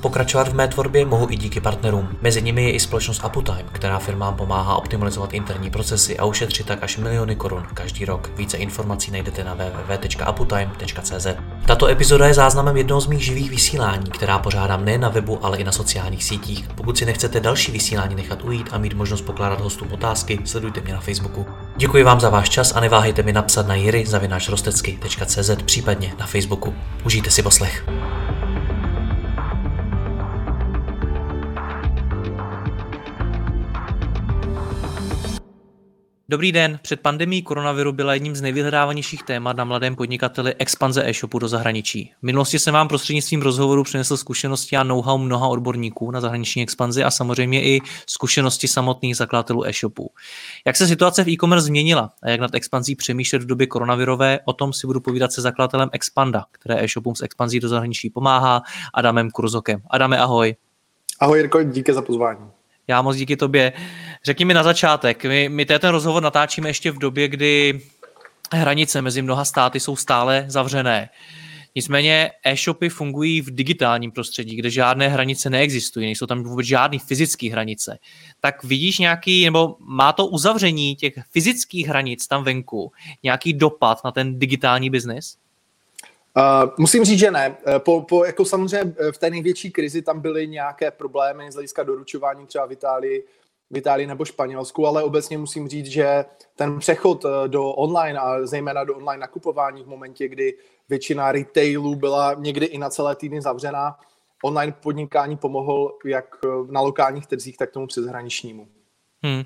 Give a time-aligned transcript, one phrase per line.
[0.00, 2.08] Pokračovat v mé tvorbě mohu i díky partnerům.
[2.20, 6.82] Mezi nimi je i společnost Aputime, která firmám pomáhá optimalizovat interní procesy a ušetřit tak
[6.82, 8.30] až miliony korun každý rok.
[8.36, 11.26] Více informací najdete na www.aputime.cz.
[11.66, 15.58] Tato epizoda je záznamem jednoho z mých živých vysílání, která pořádám nejen na webu, ale
[15.58, 16.68] i na sociálních sítích.
[16.74, 20.92] Pokud si nechcete další vysílání nechat ujít a mít možnost pokládat hostům otázky, sledujte mě
[20.92, 21.46] na Facebooku.
[21.76, 26.74] Děkuji vám za váš čas a neváhejte mi napsat na jiry.cz případně na Facebooku.
[27.04, 27.86] Užijte si poslech.
[36.30, 36.78] Dobrý den.
[36.82, 42.12] Před pandemí koronaviru byla jedním z nejvyhledávanějších témat na mladém podnikateli expanze e-shopu do zahraničí.
[42.18, 47.04] V minulosti jsem vám prostřednictvím rozhovoru přinesl zkušenosti a know-how mnoha odborníků na zahraniční expanzi
[47.04, 50.10] a samozřejmě i zkušenosti samotných zakladatelů e-shopů.
[50.66, 54.52] Jak se situace v e-commerce změnila a jak nad expanzí přemýšlet v době koronavirové, o
[54.52, 58.62] tom si budu povídat se zakladatelem Expanda, které e-shopům s expanzí do zahraničí pomáhá,
[58.94, 59.82] Adamem Kurzokem.
[59.90, 60.56] Adame, ahoj.
[61.20, 62.59] Ahoj Jirko, díky za pozvání.
[62.90, 63.72] Já moc díky tobě.
[64.24, 67.80] Řekni mi na začátek, my, my ten rozhovor natáčíme ještě v době, kdy
[68.52, 71.08] hranice mezi mnoha státy jsou stále zavřené.
[71.74, 77.50] Nicméně e-shopy fungují v digitálním prostředí, kde žádné hranice neexistují, nejsou tam vůbec žádné fyzické
[77.50, 77.98] hranice.
[78.40, 84.12] Tak vidíš nějaký, nebo má to uzavření těch fyzických hranic tam venku nějaký dopad na
[84.12, 85.36] ten digitální biznis?
[86.36, 87.56] Uh, musím říct, že ne.
[87.66, 91.54] Eh, po, po, jako samozřejmě eh, v té největší krizi tam byly nějaké problémy z
[91.54, 93.24] hlediska doručování třeba v Itálii,
[93.70, 96.24] v Itálii nebo Španělsku, ale obecně musím říct, že
[96.56, 100.54] ten přechod do online a zejména do online nakupování v momentě, kdy
[100.88, 103.98] většina retailů byla někdy i na celé týdny zavřená,
[104.44, 106.36] online podnikání pomohl jak
[106.70, 108.68] na lokálních trzích, tak tomu přeshraničnímu.
[109.22, 109.44] Hmm.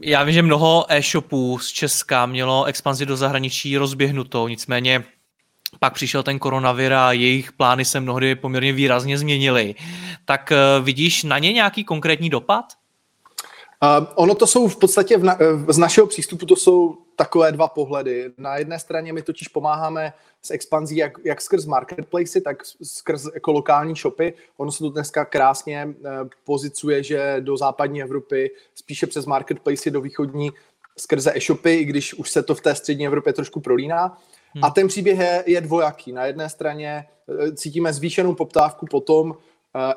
[0.00, 5.04] Já vím, že mnoho e-shopů z Česka mělo expanzi do zahraničí rozběhnutou, nicméně
[5.82, 9.74] pak přišel ten koronavir a jejich plány se mnohdy poměrně výrazně změnily.
[10.24, 12.64] Tak eh, vidíš na ně nějaký konkrétní dopad?
[13.82, 15.38] Uh, ono to jsou v podstatě v na,
[15.68, 18.30] z našeho přístupu to jsou takové dva pohledy.
[18.38, 23.52] Na jedné straně my totiž pomáháme s expanzí jak, jak skrz marketplace, tak skrz jako
[23.52, 24.34] lokální shopy.
[24.56, 25.94] Ono se to dneska krásně
[26.44, 30.50] pozicuje, že do západní Evropy spíše přes marketplace do východní
[30.98, 34.18] skrze e-shopy, i když už se to v té střední Evropě trošku prolíná.
[34.54, 34.64] Hmm.
[34.64, 36.12] A ten příběh je, je dvojaký.
[36.12, 39.36] Na jedné straně eh, cítíme zvýšenou poptávku potom uh,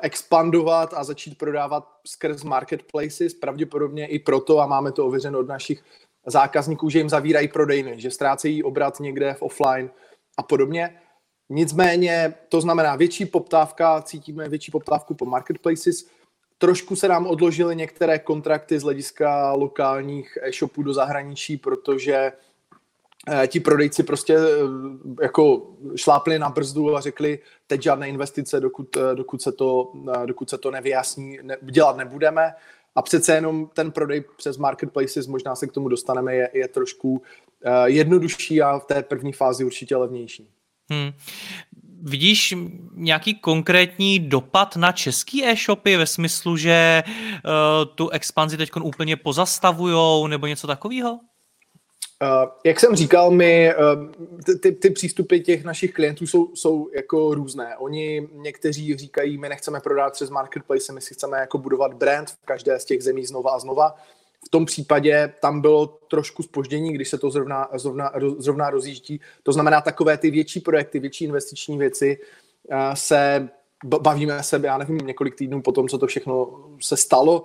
[0.00, 5.82] expandovat a začít prodávat skrz marketplaces, pravděpodobně i proto, a máme to ověřeno od našich
[6.26, 9.90] zákazníků, že jim zavírají prodejny, že ztrácejí obrat někde v offline
[10.36, 11.00] a podobně.
[11.48, 16.06] Nicméně to znamená větší poptávka, cítíme větší poptávku po marketplaces,
[16.58, 22.32] Trošku se nám odložily některé kontrakty z hlediska lokálních e-shopů do zahraničí, protože
[23.28, 28.96] Eh, ti prodejci prostě eh, jako šlápli na brzdu a řekli, teď žádné investice, dokud,
[28.96, 29.92] eh, dokud, se, to,
[30.26, 32.54] dokud se to nevyjasní, ne, dělat nebudeme.
[32.94, 37.22] A přece jenom ten prodej přes marketplaces, možná se k tomu dostaneme, je, je trošku
[37.84, 40.50] jednodušší a v té první fázi určitě levnější.
[40.90, 41.12] Hmm.
[42.08, 42.54] Vidíš
[42.94, 50.26] nějaký konkrétní dopad na český e-shopy ve smyslu, že uh, tu expanzi teď úplně pozastavujou
[50.26, 51.12] nebo něco takového?
[51.12, 51.18] Uh,
[52.64, 57.76] jak jsem říkal, my, uh, ty, ty přístupy těch našich klientů jsou, jsou jako různé.
[57.76, 62.46] Oni někteří říkají, my nechceme prodávat přes marketplace, my si chceme jako budovat brand v
[62.46, 63.96] každé z těch zemí znova a znova.
[64.46, 69.20] V tom případě tam bylo trošku spoždění, když se to zrovna, zrovna, zrovna rozjíždí.
[69.42, 72.18] To znamená, takové ty větší projekty, větší investiční věci
[72.64, 73.48] uh, se
[73.84, 77.44] bavíme se, já nevím, několik týdnů po tom, co to všechno se stalo,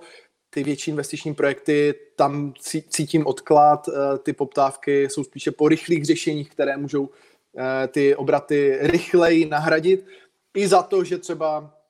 [0.54, 2.54] ty větší investiční projekty, tam
[2.88, 7.10] cítím odklad, eh, ty poptávky jsou spíše po rychlých řešeních, které můžou
[7.58, 10.06] eh, ty obraty rychleji nahradit.
[10.54, 11.81] I za to, že třeba eh,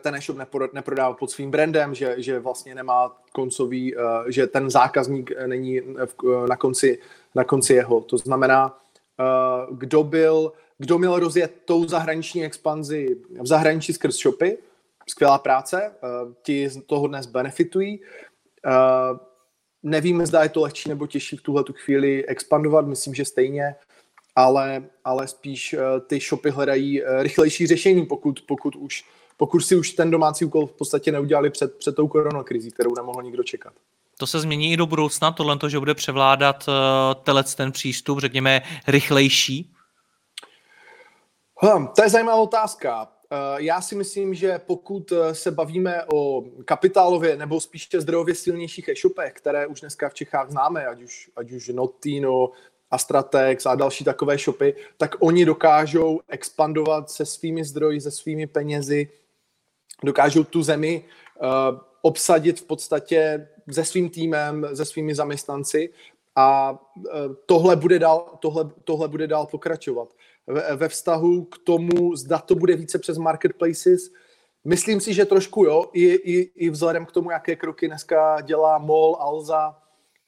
[0.00, 0.38] ten e-shop
[0.72, 3.94] neprodává pod svým brandem, že, že vlastně nemá koncový,
[4.28, 5.80] že ten zákazník není
[6.48, 6.98] na konci,
[7.34, 8.00] na konci jeho.
[8.00, 8.78] To znamená,
[9.70, 14.58] kdo byl, kdo měl rozjet tou zahraniční expanzi v zahraničí skrz shopy,
[15.08, 15.92] skvělá práce,
[16.42, 18.00] ti z toho dnes benefitují.
[19.82, 23.74] Nevím, zda je to lehčí nebo těžší v tuhle tu chvíli expandovat, myslím, že stejně,
[24.36, 25.76] ale, ale spíš
[26.06, 29.04] ty shopy hledají rychlejší řešení, pokud, pokud, už,
[29.42, 33.22] pokud si už ten domácí úkol v podstatě neudělali před, před tou koronakrizí, kterou nemohl
[33.22, 33.72] nikdo čekat.
[34.18, 36.74] To se změní i do budoucna, tohle, že bude převládat uh,
[37.22, 39.72] telec ten přístup, řekněme, rychlejší?
[41.64, 43.08] Hm, to je zajímavá otázka.
[43.30, 48.88] Eh, já si myslím, že pokud eh, se bavíme o kapitálově nebo spíše zdrojově silnějších
[48.88, 52.50] e-shopech, které už dneska v Čechách známe, ať už, ať už Notino,
[52.90, 59.08] Astratex a další takové shopy, tak oni dokážou expandovat se svými zdroji, se svými penězi,
[60.04, 61.48] dokážou tu zemi uh,
[62.02, 65.90] obsadit v podstatě se svým týmem, se svými zaměstnanci
[66.36, 67.04] a uh,
[67.46, 70.08] tohle bude dál, tohle, tohle bude dál pokračovat.
[70.46, 74.10] Ve, ve vztahu k tomu, zda to bude více přes marketplaces,
[74.64, 78.78] myslím si, že trošku jo, i, i, i vzhledem k tomu, jaké kroky dneska dělá
[78.78, 79.78] MOL, Alza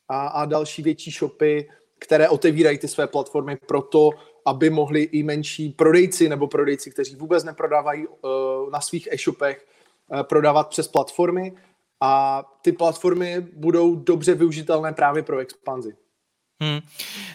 [0.08, 1.68] a, a další větší shopy,
[1.98, 4.10] které otevírají ty své platformy proto,
[4.44, 9.67] aby mohli i menší prodejci nebo prodejci, kteří vůbec neprodávají uh, na svých e-shopech,
[10.08, 11.52] uh, prodávat přes platformy
[12.00, 15.96] a ty platformy budou dobře využitelné právě pro expanzi.
[16.64, 16.81] Hmm.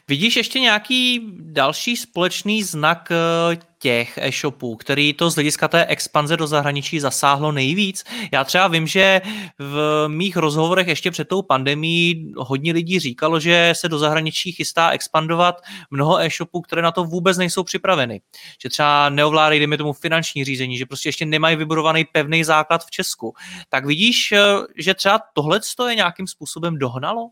[0.08, 6.38] Vidíš ještě nějaký další společný znak eh, těch e-shopů, který to z hlediska té expanze
[6.38, 8.04] do zahraničí zasáhlo nejvíc?
[8.32, 9.22] Já třeba vím, že
[9.60, 14.90] v mých rozhovorech ještě před tou pandemí hodně lidí říkalo, že se do zahraničí chystá
[14.90, 15.62] expandovat
[15.92, 18.22] mnoho e-shopů, které na to vůbec nejsou připraveny.
[18.64, 22.92] Že třeba neovládají, dejme tomu, finanční řízení, že prostě ještě nemají vybudovaný pevný základ v
[22.92, 23.34] Česku.
[23.70, 24.40] Tak vidíš, eh,
[24.78, 25.60] že třeba tohle
[25.90, 27.30] je nějakým způsobem dohnalo?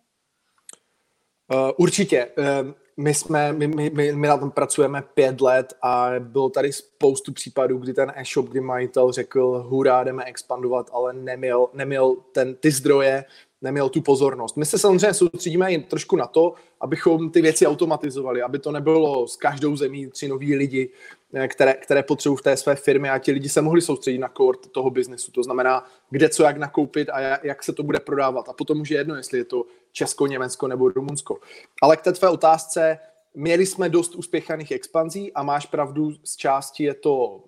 [1.53, 2.27] Uh, určitě.
[2.37, 6.73] Uh, my, jsme, my, my, my, my na tom pracujeme pět let a bylo tady
[6.73, 12.55] spoustu případů, kdy ten e-shop, kdy majitel řekl, hurá, jdeme expandovat, ale neměl, neměl ten,
[12.55, 13.25] ty zdroje,
[13.61, 14.57] neměl tu pozornost.
[14.57, 19.27] My se samozřejmě soustředíme jen trošku na to, abychom ty věci automatizovali, aby to nebylo
[19.27, 20.89] s každou zemí tři noví lidi,
[21.33, 24.29] eh, které, které potřebují v té své firmě a ti lidi se mohli soustředit na
[24.37, 25.31] core toho biznesu.
[25.31, 28.49] To znamená, kde co jak nakoupit a jak se to bude prodávat.
[28.49, 29.65] A potom už je jedno, jestli je to
[29.97, 31.39] Česko, Německo nebo Rumunsko.
[31.81, 32.99] Ale k té tvé otázce,
[33.33, 37.41] měli jsme dost uspěchaných expanzí a máš pravdu, z části je to uh,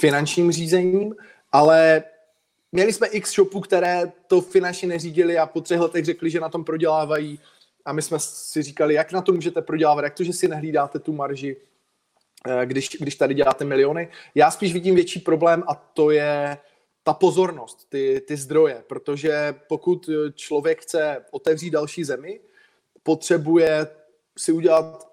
[0.00, 1.16] finančním řízením,
[1.52, 2.02] ale
[2.72, 6.48] měli jsme x shopů, které to finančně neřídili a po třech letech řekli, že na
[6.48, 7.40] tom prodělávají
[7.84, 10.98] a my jsme si říkali, jak na to můžete prodělávat, jak to, že si nehlídáte
[10.98, 11.56] tu marži,
[12.48, 14.08] eh, když, když tady děláte miliony.
[14.34, 16.58] Já spíš vidím větší problém a to je
[17.06, 22.40] ta pozornost, ty, ty zdroje, protože pokud člověk chce otevřít další zemi,
[23.02, 23.86] potřebuje
[24.38, 25.08] si udělat,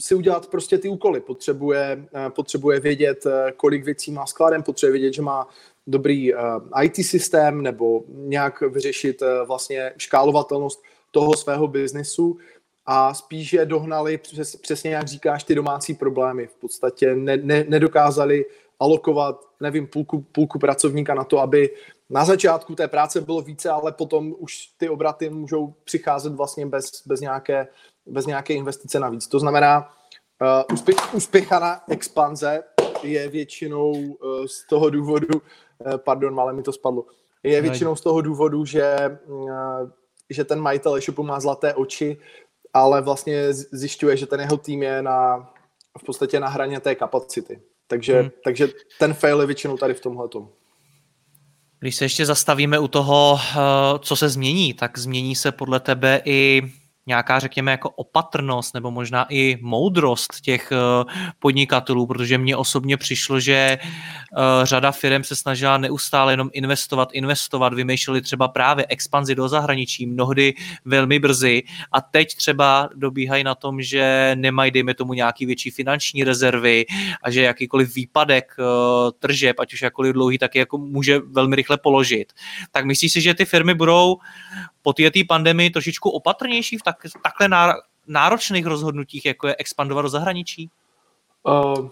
[0.00, 4.92] si udělat prostě ty úkoly, potřebuje, eh, potřebuje vědět, eh, kolik věcí má skladem, potřebuje
[4.92, 5.48] vědět, že má
[5.86, 6.38] dobrý eh,
[6.82, 12.38] IT systém nebo nějak vyřešit vlastně škálovatelnost toho svého biznesu
[12.86, 16.46] a spíše dohnali, přes, přesně jak říkáš, ty domácí problémy.
[16.46, 18.44] V podstatě ne, ne, nedokázali
[18.80, 21.70] alokovat, nevím, půlku, půlku pracovníka na to, aby
[22.10, 26.90] na začátku té práce bylo více, ale potom už ty obraty můžou přicházet vlastně bez,
[27.06, 27.68] bez, nějaké,
[28.06, 29.26] bez nějaké investice navíc.
[29.26, 29.94] To znamená,
[30.42, 32.62] uh, úspěch, úspěchaná expanze
[33.02, 37.04] je většinou uh, z toho důvodu, uh, pardon, ale mi to spadlo,
[37.42, 39.90] je většinou z toho důvodu, že, uh,
[40.30, 42.16] že ten majitel e-shopu má zlaté oči,
[42.72, 45.50] ale vlastně zjišťuje, že ten jeho tým je na,
[45.98, 47.60] v podstatě na hraně té kapacity.
[47.94, 48.30] Takže, hmm.
[48.44, 48.68] takže
[48.98, 50.28] ten fail je většinou tady v tomhle.
[51.80, 53.58] Když se ještě zastavíme u toho, eh,
[53.98, 56.62] co se změní, tak změní se podle tebe i
[57.06, 60.76] nějaká, řekněme, jako opatrnost nebo možná i moudrost těch eh,
[61.38, 63.80] podnikatelů, protože mně osobně přišlo, že eh,
[64.62, 70.54] řada firm se snažila neustále jenom investovat, investovat, vymýšleli třeba právě expanzi do zahraničí, mnohdy
[70.84, 76.24] velmi brzy a teď třeba dobíhají na tom, že nemají, dejme tomu, nějaký větší finanční
[76.24, 76.86] rezervy
[77.22, 78.64] a že jakýkoliv výpadek eh,
[79.18, 82.32] tržeb, ať už jakkoliv dlouhý, tak je jako může velmi rychle položit.
[82.70, 84.16] Tak myslíš si, že ty firmy budou
[84.84, 87.74] po té pandemii trošičku opatrnější v tak, takhle
[88.06, 90.70] náročných rozhodnutích, jako je expandovat do zahraničí?
[91.42, 91.88] Uh,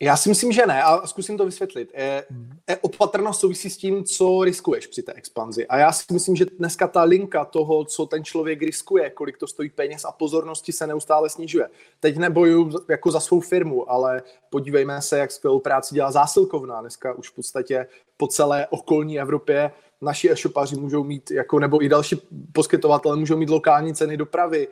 [0.00, 1.90] já si myslím, že ne a zkusím to vysvětlit.
[1.94, 2.24] E,
[2.66, 5.66] e, opatrnost souvisí s tím, co riskuješ při té expanzi.
[5.66, 9.46] A já si myslím, že dneska ta linka toho, co ten člověk riskuje, kolik to
[9.46, 11.68] stojí peněz a pozornosti se neustále snižuje.
[12.00, 16.80] Teď neboju jako za svou firmu, ale podívejme se, jak skvělou práci dělá zásilkovna.
[16.80, 17.86] Dneska už v podstatě
[18.16, 22.16] po celé okolní Evropě naši e-shopaři můžou mít, jako, nebo i další
[22.52, 24.68] poskytovatele můžou mít lokální ceny dopravy,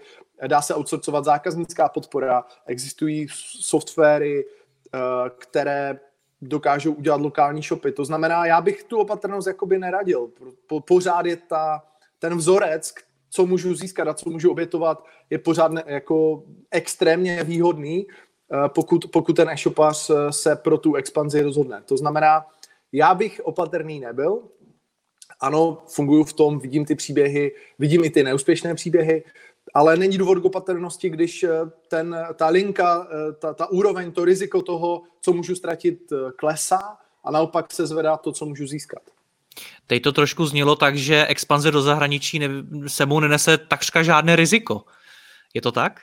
[0.47, 3.27] dá se outsourcovat zákaznická podpora, existují
[3.61, 4.45] softwary,
[4.95, 4.99] eh,
[5.39, 5.99] které
[6.43, 7.93] dokážou udělat lokální shopy.
[7.93, 10.31] To znamená, já bych tu opatrnost jakoby neradil.
[10.67, 11.83] Po, pořád je ta,
[12.19, 12.95] ten vzorec,
[13.31, 19.11] co můžu získat a co můžu obětovat, je pořád ne, jako extrémně výhodný, eh, pokud,
[19.13, 21.83] pokud ten e-shopař eh, se pro tu expanzi rozhodne.
[21.85, 22.47] To znamená,
[22.93, 24.43] já bych opatrný nebyl,
[25.41, 29.25] ano, funguju v tom, vidím ty příběhy, vidím i ty neúspěšné příběhy,
[29.75, 31.51] ale není důvod k opatrnosti, když eh,
[31.89, 36.97] ten, ta linka, eh, ta, ta úroveň, to riziko toho, co můžu ztratit, eh, klesá
[37.25, 39.03] a naopak se zvedá to, co můžu získat.
[39.87, 42.49] Teď to trošku znělo tak, že expanze do zahraničí ne,
[42.87, 44.85] sebou nenese takřka žádné riziko.
[45.55, 46.01] Je to tak?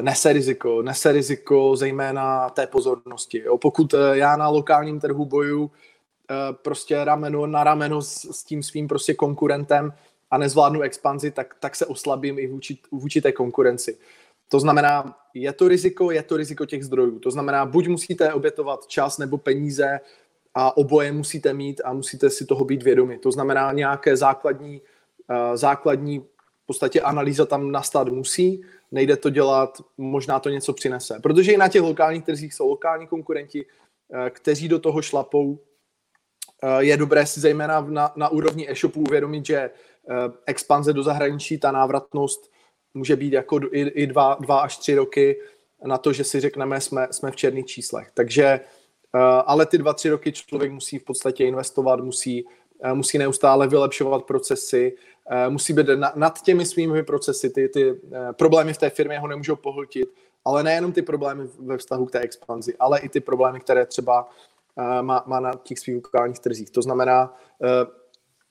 [0.00, 3.42] Nese riziko, nese riziko zejména té pozornosti.
[3.44, 3.58] Jo.
[3.58, 5.70] Pokud já na lokálním trhu boju
[6.52, 9.92] prostě rameno na rameno s, s tím svým prostě konkurentem,
[10.32, 13.98] a nezvládnu expanzi, tak, tak se oslabím i vůči, vůči té konkurenci.
[14.48, 17.18] To znamená, je to riziko, je to riziko těch zdrojů.
[17.18, 20.00] To znamená, buď musíte obětovat čas nebo peníze
[20.54, 23.18] a oboje musíte mít a musíte si toho být vědomi.
[23.18, 29.78] To znamená, nějaké základní, uh, základní v podstatě analýza tam nastat musí, nejde to dělat,
[29.98, 31.20] možná to něco přinese.
[31.22, 35.58] Protože i na těch lokálních trzích jsou lokální konkurenti, uh, kteří do toho šlapou.
[36.62, 39.70] Uh, je dobré si zejména na, na úrovni e-shopu uvědomit, že
[40.10, 42.50] Eh, expanze do zahraničí, ta návratnost
[42.94, 45.40] může být jako i, i dva, dva až tři roky
[45.84, 48.10] na to, že si řekneme, jsme, jsme v černých číslech.
[48.14, 52.44] Takže, eh, ale ty dva, tři roky člověk musí v podstatě investovat, musí,
[52.82, 54.96] eh, musí neustále vylepšovat procesy,
[55.48, 58.00] musí být nad těmi svými procesy, ty, ty
[58.32, 60.08] problémy v té firmě ho nemůžou pohltit,
[60.44, 64.28] ale nejenom ty problémy ve vztahu k té expanzi, ale i ty problémy, které třeba
[65.02, 66.70] má, má na těch svých lokálních trzích.
[66.70, 67.34] To znamená,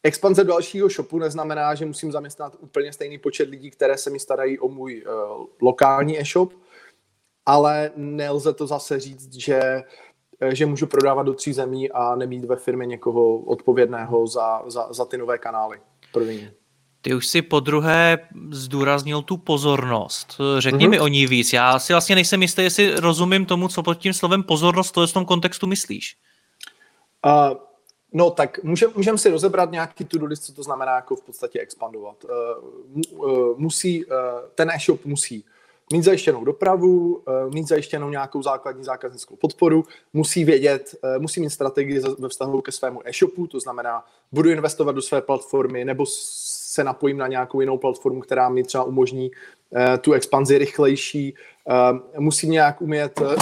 [0.04, 4.60] Expanze dalšího shopu neznamená, že musím zaměstnat úplně stejný počet lidí, které se mi starají
[4.60, 6.54] o můj uh, lokální e-shop,
[7.46, 9.84] ale nelze to zase říct, že,
[10.42, 14.94] eh, že můžu prodávat do tří zemí a nemít ve firmě někoho odpovědného za, za,
[14.94, 15.82] za ty nové kanály.
[16.14, 16.52] První.
[17.02, 18.18] Ty už si po druhé
[18.52, 20.42] zdůraznil tu pozornost.
[20.58, 20.90] Řekni mm-hmm.
[20.90, 21.54] mi o ní víc.
[21.54, 25.14] Já si vlastně nejsem jistý, jestli rozumím tomu, co pod tím slovem pozornost to v
[25.14, 26.16] tom kontextu myslíš.
[27.26, 27.58] Uh,
[28.14, 31.60] No tak můžeme můžem si rozebrat nějaký to list, co to znamená jako v podstatě
[31.60, 32.26] expandovat.
[33.12, 34.14] Uh, musí, uh,
[34.56, 35.46] ten e-shop musí
[35.94, 41.50] mít zajištěnou dopravu, uh, mít zajištěnou nějakou základní zákaznickou podporu, musí vědět, uh, musí mít
[41.50, 46.06] strategii ve vztahu ke svému e-shopu, to znamená, budu investovat do své platformy nebo
[46.72, 51.34] se napojím na nějakou jinou platformu, která mi třeba umožní uh, tu expanzi rychlejší,
[51.66, 53.36] uh, musím nějak umět, uh,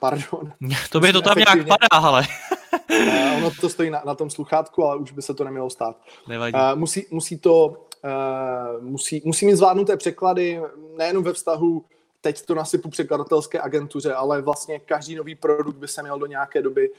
[0.00, 0.52] pardon.
[0.90, 2.22] To by to tam nějak padá, ale
[3.36, 5.96] ono to stojí na, na tom sluchátku, ale už by se to nemělo stát.
[6.28, 6.58] Nevadí.
[6.74, 7.86] Musí, musí to,
[8.80, 10.60] musí, musí mít zvládnuté překlady,
[10.96, 11.84] nejenom ve vztahu
[12.20, 16.62] teď to nasypu překladatelské agentuře, ale vlastně každý nový produkt by se měl do nějaké
[16.62, 16.90] doby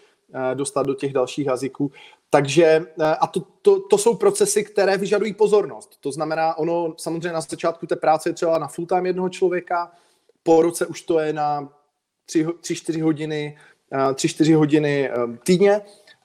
[0.54, 1.92] dostat do těch dalších jazyků.
[2.30, 5.98] Takže, uh, a to, to, to jsou procesy, které vyžadují pozornost.
[6.02, 9.92] To znamená, ono samozřejmě na začátku té práce je třeba na full time jednoho člověka,
[10.44, 11.70] po roce už to je na
[12.30, 13.58] 3-4 hodiny
[13.92, 15.82] 3-4 hodiny ehm, týdně,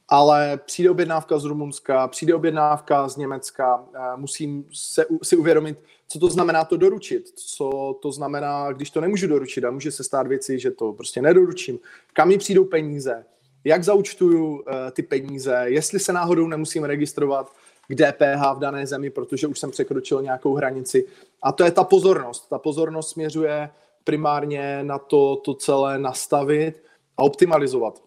[0.08, 3.84] ale přijde objednávka z Rumunska, přijde objednávka z Německa,
[4.16, 5.78] musím se, si uvědomit,
[6.08, 10.04] co to znamená to doručit, co to znamená, když to nemůžu doručit a může se
[10.04, 11.78] stát věci, že to prostě nedoručím,
[12.12, 13.24] kam mi přijdou peníze,
[13.64, 17.52] jak zaučtuju eh, ty peníze, jestli se náhodou nemusím registrovat
[17.88, 21.06] k DPH v dané zemi, protože už jsem překročil nějakou hranici.
[21.42, 22.48] A to je ta pozornost.
[22.48, 23.70] Ta pozornost směřuje
[24.04, 26.82] primárně na to, to celé nastavit,
[27.16, 28.02] a optimalizovat.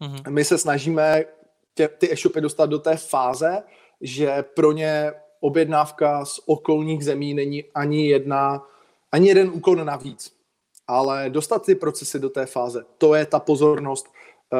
[0.00, 0.30] Mm-hmm.
[0.30, 1.24] My se snažíme
[1.74, 3.62] tě, ty e-shopy dostat do té fáze,
[4.00, 8.66] že pro ně objednávka z okolních zemí není ani jedna,
[9.12, 10.32] ani jeden úkon navíc.
[10.86, 14.06] Ale dostat ty procesy do té fáze, to je ta pozornost,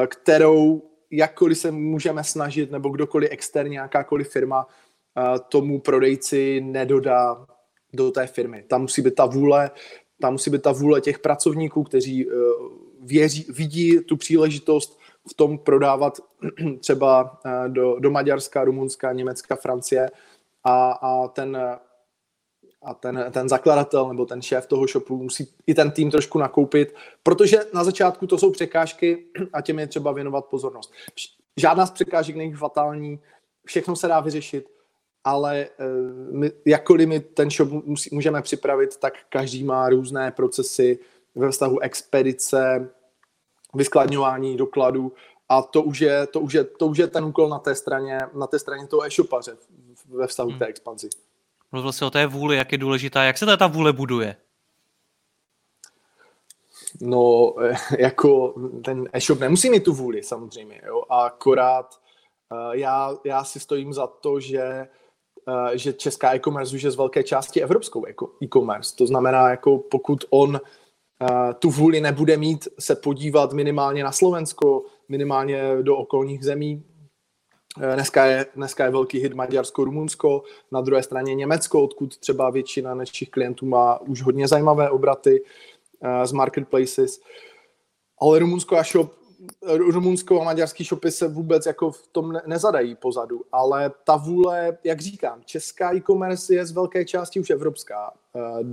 [0.07, 0.81] kterou
[1.11, 4.67] jakkoliv se můžeme snažit, nebo kdokoliv externě, jakákoliv firma,
[5.17, 7.45] eh, tomu prodejci nedodá
[7.93, 8.63] do té firmy.
[8.67, 9.71] Tam musí být ta vůle,
[10.21, 12.33] tam musí být ta vůle těch pracovníků, kteří eh,
[13.01, 14.99] věří, vidí tu příležitost
[15.31, 16.17] v tom prodávat
[16.79, 20.11] třeba eh, do, do Maďarska, Rumunska, Německa, Francie
[20.63, 21.57] a, a ten
[22.83, 26.95] a ten, ten zakladatel nebo ten šéf toho shopu musí i ten tým trošku nakoupit,
[27.23, 30.93] protože na začátku to jsou překážky a těm je třeba věnovat pozornost.
[31.57, 33.19] Žádná z překážek není fatální,
[33.65, 34.69] všechno se dá vyřešit,
[35.23, 35.85] ale eh,
[36.31, 40.99] my, jakkoliv my ten shop musí, můžeme připravit, tak každý má různé procesy,
[41.35, 42.89] ve vztahu expedice,
[43.73, 45.13] vyskladňování dokladů
[45.49, 48.19] a to už je, to už je, to už je ten úkol na té straně,
[48.33, 49.57] na té straně toho e-shopaře
[50.09, 50.57] ve vztahu hmm.
[50.57, 51.09] k té expanzi.
[51.73, 53.23] Mluvil jsi o té vůli, jak je důležitá.
[53.23, 54.35] Jak se ta vůle buduje?
[57.01, 57.53] No,
[57.99, 58.53] jako
[58.85, 61.99] ten e-shop nemusí mít tu vůli samozřejmě, jo, a akorát
[62.51, 64.87] uh, já, já si stojím za to, že
[65.47, 68.05] uh, že česká e-commerce už je z velké části evropskou
[68.43, 68.95] e-commerce.
[68.95, 70.61] To znamená, jako pokud on
[71.59, 76.83] tu vůli nebude mít se podívat minimálně na Slovensko, minimálně do okolních zemí,
[77.77, 82.95] Dneska je, dneska je velký hit Maďarsko, Rumunsko, na druhé straně Německo, odkud třeba většina
[82.95, 85.43] našich klientů má už hodně zajímavé obraty
[86.23, 87.19] z marketplaces.
[88.21, 89.13] Ale Rumunsko a shop
[89.65, 94.77] rumunsko a maďarský shopy se vůbec jako v tom ne- nezadají pozadu, ale ta vůle,
[94.83, 98.11] jak říkám, česká e-commerce je z velké části už evropská.
[98.35, 98.63] Eh,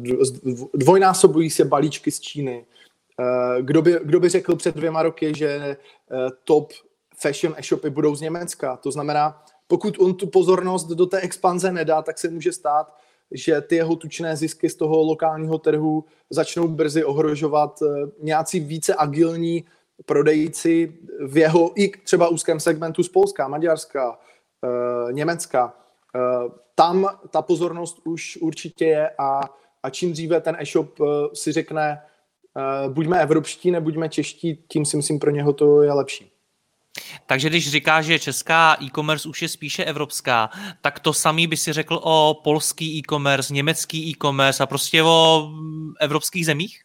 [0.75, 2.66] dvojnásobují se balíčky z Číny.
[3.21, 5.76] Eh, kdo by, kdo by řekl před dvěma roky, že eh,
[6.45, 6.73] top
[7.23, 8.77] fashion e-shopy budou z Německa?
[8.77, 12.97] To znamená, pokud on tu pozornost do té expanze nedá, tak se může stát,
[13.31, 17.83] že ty jeho tučné zisky z toho lokálního trhu začnou brzy ohrožovat
[18.23, 19.65] nějací více agilní
[20.07, 24.19] prodejci v jeho i třeba úzkém segmentu z Polska, Maďarska,
[24.65, 25.75] e, Německa.
[26.15, 26.21] E,
[26.75, 29.41] tam ta pozornost už určitě je a,
[29.83, 30.99] a čím dříve ten e-shop
[31.35, 32.03] si řekne
[32.89, 36.33] buďme evropští, nebuďme čeští, tím si myslím pro něho to je lepší.
[37.26, 41.73] Takže když říká, že česká e-commerce už je spíše evropská, tak to samý by si
[41.73, 45.50] řekl o polský e-commerce, německý e-commerce a prostě o
[46.00, 46.80] evropských zemích?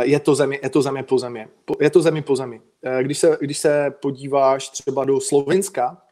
[0.00, 1.48] je to země, je to země po země.
[1.80, 2.60] Je to země po zemi.
[2.82, 6.02] Eh, když se, když se podíváš třeba do Slovenska,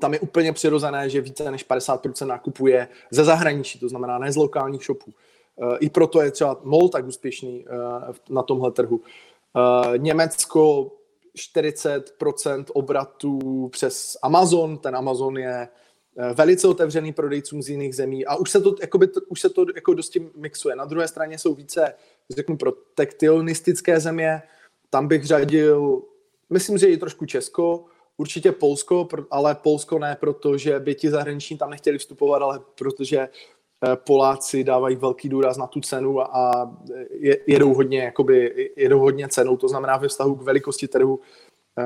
[0.00, 4.36] tam je úplně přirozené, že více než 50% nakupuje ze zahraničí, to znamená ne z
[4.36, 5.12] lokálních shopů.
[5.62, 9.00] Eh, I proto je třeba MOL tak úspěšný eh, na tomhle trhu.
[9.96, 10.90] Německo
[11.36, 15.68] 40% obratů přes Amazon, ten Amazon je
[16.34, 19.94] velice otevřený prodejcům z jiných zemí a už se to, jakoby, už se to jako
[19.94, 20.76] dosti mixuje.
[20.76, 21.94] Na druhé straně jsou více
[22.30, 24.42] řeknu, protektionistické země,
[24.90, 26.02] tam bych řadil,
[26.50, 27.84] myslím, že i trošku Česko,
[28.16, 33.18] určitě Polsko, ale Polsko ne proto, že by ti zahraniční tam nechtěli vstupovat, ale protože
[33.18, 33.28] eh,
[34.06, 36.72] Poláci dávají velký důraz na tu cenu a
[37.46, 41.20] jedou hodně, jakoby, jedou hodně cenou, to znamená ve vztahu k velikosti trhu
[41.78, 41.84] eh,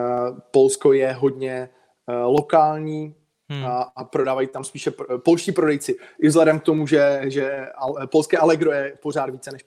[0.50, 1.71] Polsko je hodně
[2.09, 3.14] eh, lokální,
[3.49, 3.66] hmm.
[3.66, 5.97] a, a prodávají tam spíše polští prodejci.
[6.23, 7.66] I vzhledem k tomu, že, že
[8.07, 9.64] polské Allegro je pořád více než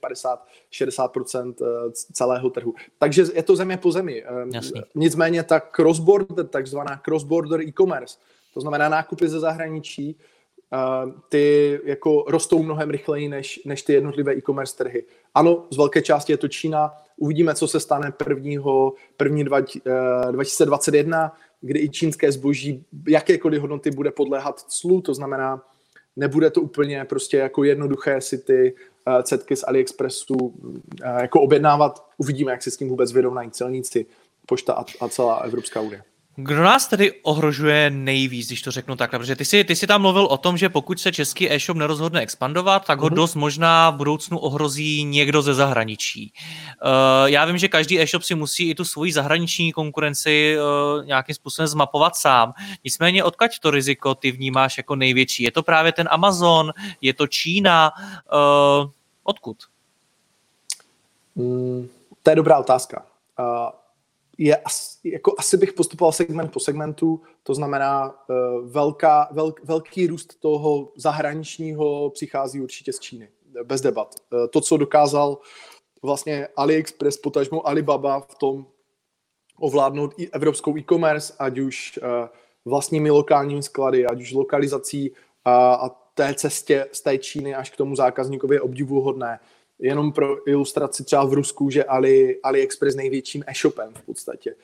[0.71, 2.73] 50-60% eh, celého trhu.
[2.97, 4.23] Takže je to země po zemi.
[4.53, 4.81] Jasný.
[4.95, 8.17] Nicméně ta cross-border, takzvaná cross-border e-commerce,
[8.53, 10.17] to znamená nákupy ze zahraničí,
[11.29, 15.03] ty jako rostou mnohem rychleji než, než ty jednotlivé e-commerce trhy.
[15.33, 16.93] Ano, z velké části je to Čína.
[17.17, 23.91] Uvidíme, co se stane prvního, první dva, uh, 2021 kdy i čínské zboží jakékoliv hodnoty
[23.91, 25.63] bude podléhat clu, to znamená,
[26.15, 28.75] nebude to úplně prostě jako jednoduché si ty
[29.07, 30.75] uh, cetky z AliExpressu uh,
[31.21, 32.05] jako objednávat.
[32.17, 34.05] Uvidíme, jak se s tím vůbec vyrovnají celníci,
[34.45, 36.03] pošta a, a celá Evropská unie.
[36.43, 39.19] Kdo nás tedy ohrožuje nejvíc, když to řeknu takhle?
[39.19, 42.21] Protože ty jsi, ty jsi tam mluvil o tom, že pokud se český e-shop nerozhodne
[42.21, 43.13] expandovat, tak ho mm-hmm.
[43.13, 46.33] dost možná v budoucnu ohrozí někdo ze zahraničí.
[46.83, 51.35] Uh, já vím, že každý e-shop si musí i tu svoji zahraniční konkurenci uh, nějakým
[51.35, 52.53] způsobem zmapovat sám.
[52.83, 55.43] Nicméně odkaď to riziko ty vnímáš jako největší?
[55.43, 56.71] Je to právě ten Amazon?
[57.01, 57.91] Je to Čína?
[58.33, 58.89] Uh,
[59.23, 59.57] odkud?
[61.35, 61.89] Mm,
[62.23, 63.03] to je dobrá otázka.
[63.39, 63.80] Uh,
[64.43, 64.57] je
[65.03, 70.91] jako asi bych postupoval segment po segmentu, to znamená uh, velká, velk, velký růst toho
[70.95, 73.29] zahraničního přichází určitě z Číny,
[73.63, 74.15] bez debat.
[74.33, 75.37] Uh, to, co dokázal
[76.01, 78.65] vlastně AliExpress, potažmo Alibaba v tom
[79.59, 82.27] ovládnout i evropskou e-commerce, ať už uh,
[82.65, 85.11] vlastními lokálními sklady, ať už lokalizací
[85.45, 89.39] a, a té cestě z té Číny až k tomu zákazníkovi je obdivuhodné
[89.81, 94.55] jenom pro ilustraci třeba v Rusku, že Ali, AliExpress největším e-shopem v podstatě.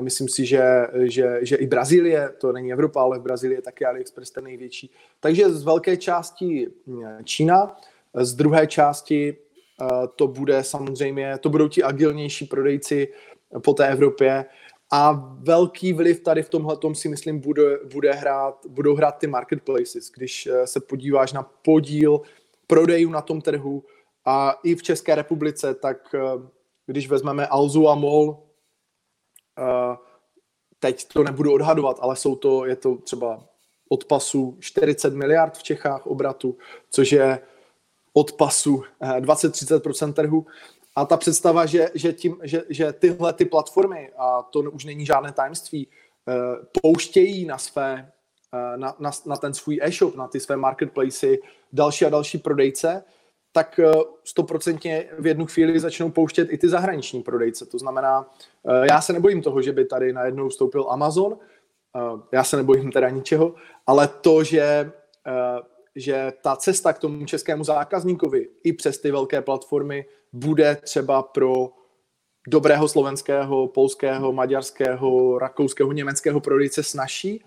[0.00, 0.62] Myslím si, že,
[1.02, 4.90] že, že i Brazílie, to není Evropa, ale v Brazílii je taky AliExpress ten největší.
[5.20, 7.76] Takže z velké části hm, Čína,
[8.14, 13.08] z druhé části eh, to bude samozřejmě, to budou ti agilnější prodejci
[13.64, 14.44] po té Evropě
[14.90, 20.10] a velký vliv tady v tomhle si myslím bude, bude hrát, budou hrát ty marketplaces.
[20.16, 22.20] Když eh, se podíváš na podíl
[22.66, 23.84] prodejů na tom trhu,
[24.24, 26.20] a i v České republice, tak eh,
[26.86, 28.42] když vezmeme Alzu a MOL,
[29.58, 29.96] eh,
[30.78, 33.44] teď to nebudu odhadovat, ale jsou to, je to třeba
[33.88, 36.58] od pasu 40 miliard v Čechách obratu,
[36.90, 37.38] což je
[38.12, 40.46] od pasu 20-30% eh, trhu.
[40.96, 45.06] A ta představa, že, že, tím, že, že tyhle ty platformy, a to už není
[45.06, 45.88] žádné tajemství,
[46.82, 48.12] pouštějí na své
[48.76, 51.26] na, na, na ten svůj e-shop, na ty své marketplace
[51.72, 53.04] další a další prodejce,
[53.52, 53.92] tak eh,
[54.24, 57.66] stoprocentně v jednu chvíli začnou pouštět i ty zahraniční prodejce.
[57.66, 58.30] To znamená,
[58.68, 61.38] eh, já se nebojím toho, že by tady najednou vstoupil Amazon,
[61.96, 62.00] eh,
[62.32, 63.54] já se nebojím teda ničeho,
[63.86, 64.92] ale to, že,
[65.96, 71.70] že ta cesta k tomu českému zákazníkovi i přes ty velké platformy bude třeba pro
[72.48, 77.44] dobrého slovenského, polského, maďarského, rakouského, německého prodejce snaží,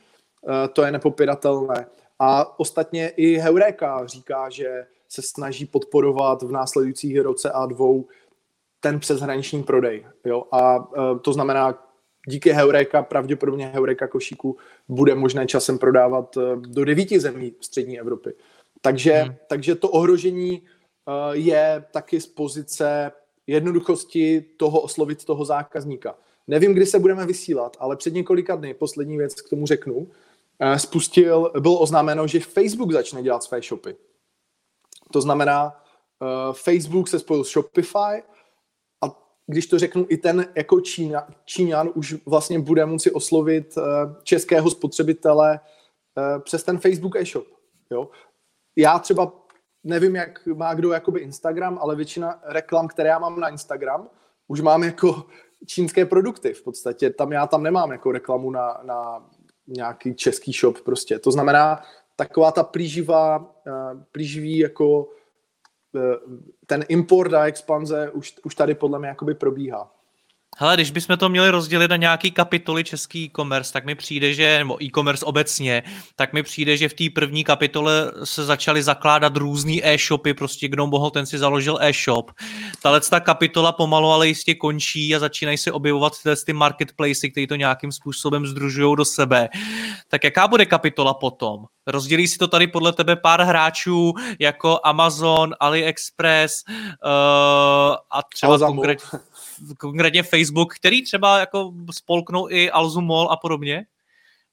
[0.74, 1.86] to je nepopiratelné.
[2.20, 8.08] A ostatně i Heureka říká, že se snaží podporovat v následujících roce a dvou
[8.80, 10.06] ten přeshraniční prodej.
[10.26, 10.44] Jo?
[10.52, 10.90] A
[11.22, 11.88] to znamená,
[12.28, 14.58] díky Heureka, pravděpodobně Heureka košíku,
[14.90, 18.34] bude možné časem prodávat do devíti zemí střední Evropy.
[18.82, 19.36] Takže, hmm.
[19.48, 20.62] takže to ohrožení
[21.32, 23.12] je taky z pozice
[23.48, 26.16] jednoduchosti toho oslovit toho zákazníka.
[26.48, 30.08] Nevím, kdy se budeme vysílat, ale před několika dny, poslední věc k tomu řeknu,
[30.78, 33.96] spustil, bylo oznámeno, že Facebook začne dělat své shopy.
[35.14, 35.82] To znamená,
[36.22, 38.24] eh, Facebook se spojil s Shopify
[39.02, 39.06] a
[39.48, 43.82] když to řeknu, i ten jako Čína, Číňan už vlastně bude moci oslovit eh,
[44.24, 45.60] českého spotřebitele
[46.44, 47.48] přes ten Facebook e-shop.
[47.92, 48.10] Jo?
[48.76, 49.32] Já třeba
[49.84, 54.10] nevím, jak má kdo jakoby Instagram, ale většina reklam, které já mám na Instagram,
[54.48, 55.24] už mám jako
[55.68, 57.10] čínské produkty v podstatě.
[57.10, 59.30] Tam já tam nemám jako reklamu na, na
[59.68, 61.20] nějaký český shop prostě.
[61.20, 61.82] To znamená,
[62.16, 65.10] taková ta plíživá, eh, plíživý jako
[65.96, 66.00] eh,
[66.66, 69.92] ten import a expanze už, už tady podle mě jakoby probíhá.
[70.58, 74.58] Hele, když bychom to měli rozdělit na nějaký kapitoly český e-commerce, tak mi přijde, že,
[74.58, 75.84] nebo e-commerce obecně,
[76.16, 80.88] tak mi přijde, že v té první kapitole se začaly zakládat různý e-shopy, prostě kdo
[80.88, 82.32] mohl, ten si založil e-shop.
[82.82, 87.48] Tahle ta kapitola pomalu ale jistě končí a začínají se objevovat tyhle ty marketplacy, které
[87.48, 89.50] to nějakým způsobem združují do sebe.
[90.08, 91.66] Tak jaká bude kapitola potom?
[91.88, 96.72] Rozdělí si to tady podle tebe pár hráčů jako Amazon, AliExpress uh,
[98.12, 99.20] a třeba konkrétně
[99.80, 103.86] konkrétně Facebook, který třeba jako spolknou i Alzu Mall a podobně?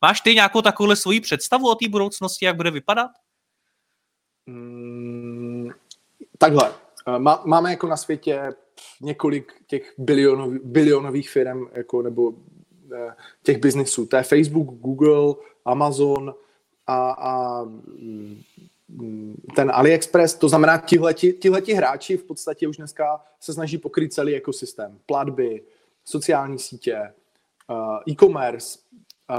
[0.02, 3.10] Máš ty nějakou takovou svoji představu o té budoucnosti, jak bude vypadat?
[4.46, 5.70] Mm,
[6.38, 6.72] takhle.
[7.06, 8.52] Eh, má, máme jako na světě
[9.00, 12.32] několik těch bilionov, bilionových firm, jako, nebo
[12.94, 14.06] eh, těch biznisů.
[14.06, 16.34] To je Facebook, Google, Amazon
[16.86, 18.42] a, a mm,
[19.56, 24.34] ten AliExpress, to znamená, tihleti, tihleti hráči v podstatě už dneska se snaží pokryt celý
[24.34, 24.98] ekosystém.
[25.06, 25.62] Platby,
[26.04, 27.12] sociální sítě,
[27.70, 28.78] uh, e-commerce
[29.30, 29.36] uh,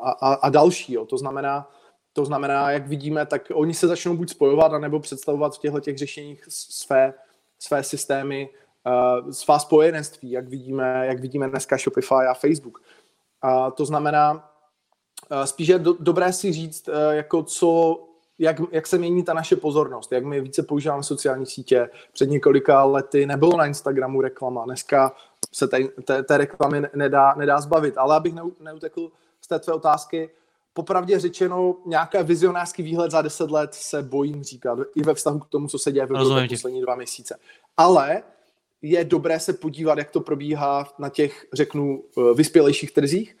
[0.00, 0.92] a, a, a další.
[0.92, 1.06] Jo.
[1.06, 1.70] To znamená,
[2.12, 5.98] to znamená, jak vidíme, tak oni se začnou buď spojovat, anebo představovat v těchto těch
[5.98, 7.14] řešeních své,
[7.58, 8.48] své systémy,
[8.86, 12.82] uh, svá spojenství, jak vidíme, jak vidíme dneska Shopify a Facebook.
[13.44, 14.32] Uh, to znamená,
[15.30, 17.98] uh, spíš je do, dobré si říct, uh, jako co
[18.38, 21.88] jak, jak se mění ta naše pozornost, jak my více používáme sociální sítě.
[22.12, 25.12] Před několika lety nebylo na Instagramu reklama, dneska
[25.52, 27.98] se té, té, té reklamy nedá, nedá zbavit.
[27.98, 30.30] Ale abych neutekl z té tvé otázky,
[30.72, 35.48] popravdě řečeno, nějaký vizionářský výhled za deset let se bojím říkat, i ve vztahu k
[35.48, 37.38] tomu, co se děje v poslední dva měsíce.
[37.76, 38.22] Ale
[38.82, 43.36] je dobré se podívat, jak to probíhá na těch, řeknu, eh, vyspělejších trzích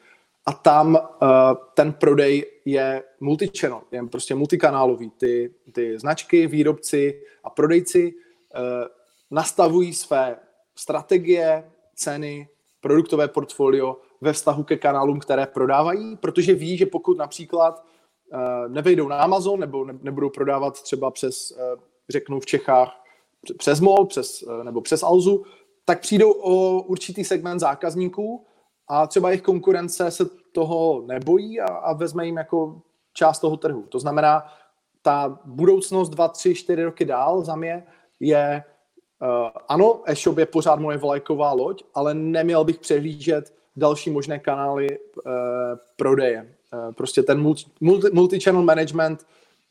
[0.46, 1.28] a tam uh,
[1.74, 5.10] ten prodej je multichannel, je prostě multikanálový.
[5.10, 8.60] Ty, ty značky, výrobci a prodejci uh,
[9.30, 10.36] nastavují své
[10.74, 12.48] strategie, ceny,
[12.80, 17.84] produktové portfolio ve vztahu ke kanálům, které prodávají, protože ví, že pokud například
[18.32, 23.04] uh, nevejdou na Amazon nebo ne, nebudou prodávat třeba přes, uh, řeknu v Čechách,
[23.58, 25.44] přes MOL přes, uh, nebo přes Alzu,
[25.84, 28.46] tak přijdou o určitý segment zákazníků,
[28.88, 33.82] a třeba jejich konkurence se toho nebojí a, a vezme jim jako část toho trhu.
[33.82, 34.46] To znamená,
[35.02, 37.86] ta budoucnost 2, 3, 4 roky dál za mě
[38.20, 38.64] je,
[39.22, 44.98] uh, ano, e-shop je pořád moje vlajková loď, ale neměl bych přehlížet další možné kanály
[44.98, 45.32] uh,
[45.96, 46.54] prodeje.
[46.72, 49.26] Uh, prostě ten multi, multi, multi-channel management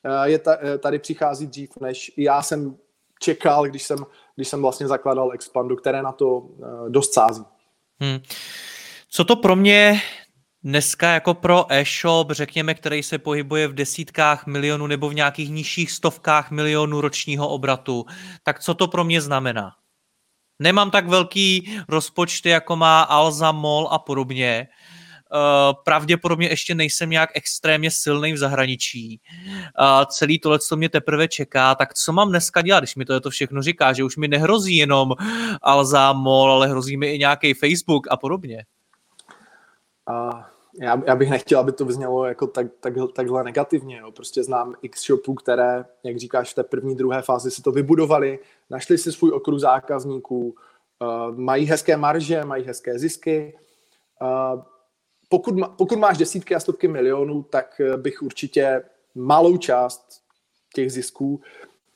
[0.05, 2.77] uh, je ta, tady přichází dřív, než já jsem
[3.19, 7.45] čekal, když jsem, když jsem vlastně zakládal Expandu, které na to uh, dost sází.
[7.99, 8.19] Hmm.
[9.15, 10.01] Co to pro mě
[10.63, 15.91] dneska jako pro e-shop, řekněme, který se pohybuje v desítkách milionů nebo v nějakých nižších
[15.91, 18.05] stovkách milionů ročního obratu,
[18.43, 19.71] tak co to pro mě znamená?
[20.59, 24.67] Nemám tak velký rozpočty, jako má Alza, Mol a podobně.
[25.33, 29.21] Uh, pravděpodobně ještě nejsem nějak extrémně silný v zahraničí.
[29.79, 33.19] Uh, celý tohle, co mě teprve čeká, tak co mám dneska dělat, když mi to,
[33.19, 35.11] to všechno říká, že už mi nehrozí jenom
[35.61, 38.65] Alza, Mol, ale hrozí mi i nějaký Facebook a podobně.
[40.07, 40.49] A
[40.81, 43.97] já, já bych nechtěl, aby to vyznělo jako tak, tak, takhle negativně.
[43.97, 44.11] Jo.
[44.11, 48.39] Prostě znám x shopů, které, jak říkáš, v té první, druhé fázi si to vybudovali,
[48.69, 50.55] našli si svůj okruh zákazníků,
[50.99, 53.57] uh, mají hezké marže, mají hezké zisky.
[54.21, 54.61] Uh,
[55.29, 58.83] pokud, pokud máš desítky a stovky milionů, tak bych určitě
[59.15, 60.21] malou část
[60.73, 61.41] těch zisků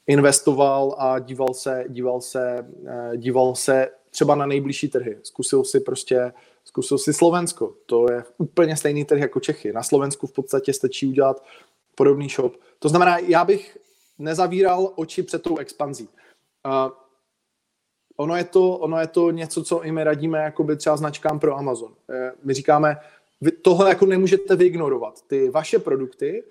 [0.07, 2.67] investoval a díval se, díval se,
[3.15, 5.17] díval se třeba na nejbližší trhy.
[5.23, 6.33] Zkusil si prostě,
[6.67, 7.73] zkusil si Slovensko.
[7.85, 9.73] To je úplně stejný trh jako Čechy.
[9.73, 11.43] Na Slovensku v podstatě stačí udělat
[11.95, 12.55] podobný shop.
[12.79, 13.77] To znamená, já bych
[14.19, 16.09] nezavíral oči před tou expanzí.
[16.65, 16.91] Uh,
[18.17, 21.57] ono, je to, ono je to něco, co i my radíme jakoby třeba značkám pro
[21.57, 21.91] Amazon.
[21.91, 22.97] Uh, my říkáme,
[23.41, 25.21] vy tohle jako nemůžete vyignorovat.
[25.27, 26.43] Ty vaše produkty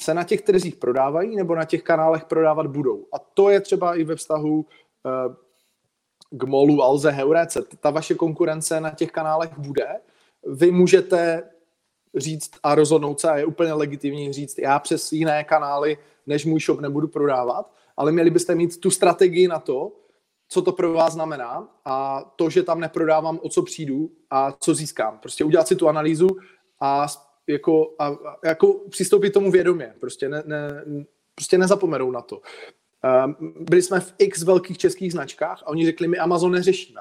[0.00, 3.06] se na těch trzích prodávají nebo na těch kanálech prodávat budou.
[3.12, 5.34] A to je třeba i ve vztahu uh,
[6.36, 7.62] k Molu, Alze, Heurece.
[7.80, 9.86] Ta vaše konkurence na těch kanálech bude.
[10.46, 11.42] Vy můžete
[12.16, 16.60] říct a rozhodnout se, a je úplně legitimní říct, já přes jiné kanály než můj
[16.60, 19.92] shop nebudu prodávat, ale měli byste mít tu strategii na to,
[20.48, 24.74] co to pro vás znamená a to, že tam neprodávám, o co přijdu a co
[24.74, 25.18] získám.
[25.18, 26.28] Prostě udělat si tu analýzu
[26.80, 27.06] a
[27.46, 29.94] jako, a, a, jako přistoupit tomu vědomě.
[30.00, 30.84] Prostě, ne, ne,
[31.34, 32.40] prostě nezapomenou na to.
[33.04, 37.00] Um, byli jsme v x velkých českých značkách a oni řekli, my Amazon neřešíme.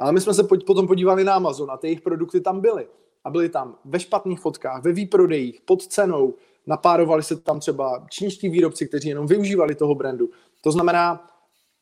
[0.00, 2.88] Ale my jsme se potom podívali na Amazon a ty jejich produkty tam byly.
[3.24, 6.34] A byly tam ve špatných fotkách, ve výprodejích, pod cenou,
[6.66, 10.30] napárovali se tam třeba čínští výrobci, kteří jenom využívali toho brandu.
[10.60, 11.28] To znamená,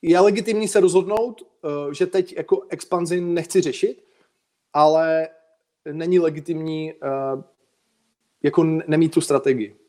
[0.02, 4.04] je legitimní se rozhodnout, eh, že teď jako expanzi nechci řešit,
[4.72, 5.28] ale
[5.92, 7.42] není legitimní eh,
[8.42, 9.79] jako nemít tu strategii.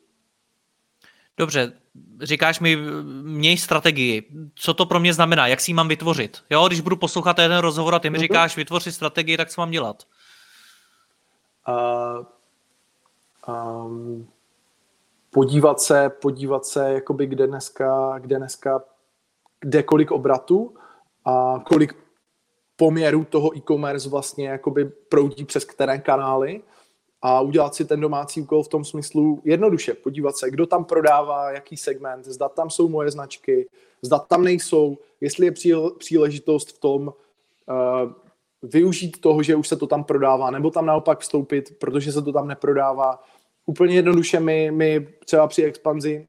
[1.36, 1.72] Dobře,
[2.20, 2.76] říkáš mi,
[3.22, 4.28] měj strategii.
[4.54, 5.46] Co to pro mě znamená?
[5.46, 6.42] Jak si ji mám vytvořit?
[6.50, 8.20] Jo, když budu poslouchat jeden rozhovor a ty mi mm-hmm.
[8.20, 10.02] říkáš, vytvořit strategii, tak co mám dělat?
[11.68, 12.26] Uh,
[13.86, 14.28] um,
[15.30, 18.82] podívat se, podívat se, jakoby kde dneska, kde dneska,
[19.60, 20.74] kde kolik obratu
[21.24, 21.94] a kolik
[22.76, 26.62] poměru toho e-commerce vlastně jakoby proudí přes které kanály
[27.22, 31.50] a udělat si ten domácí úkol v tom smyslu jednoduše, podívat se, kdo tam prodává,
[31.50, 33.68] jaký segment, zda tam jsou moje značky,
[34.02, 35.52] zda tam nejsou, jestli je
[35.98, 37.12] příležitost v tom uh,
[38.62, 42.32] využít toho, že už se to tam prodává, nebo tam naopak vstoupit, protože se to
[42.32, 43.22] tam neprodává,
[43.66, 46.26] úplně jednoduše my, my třeba při expanzi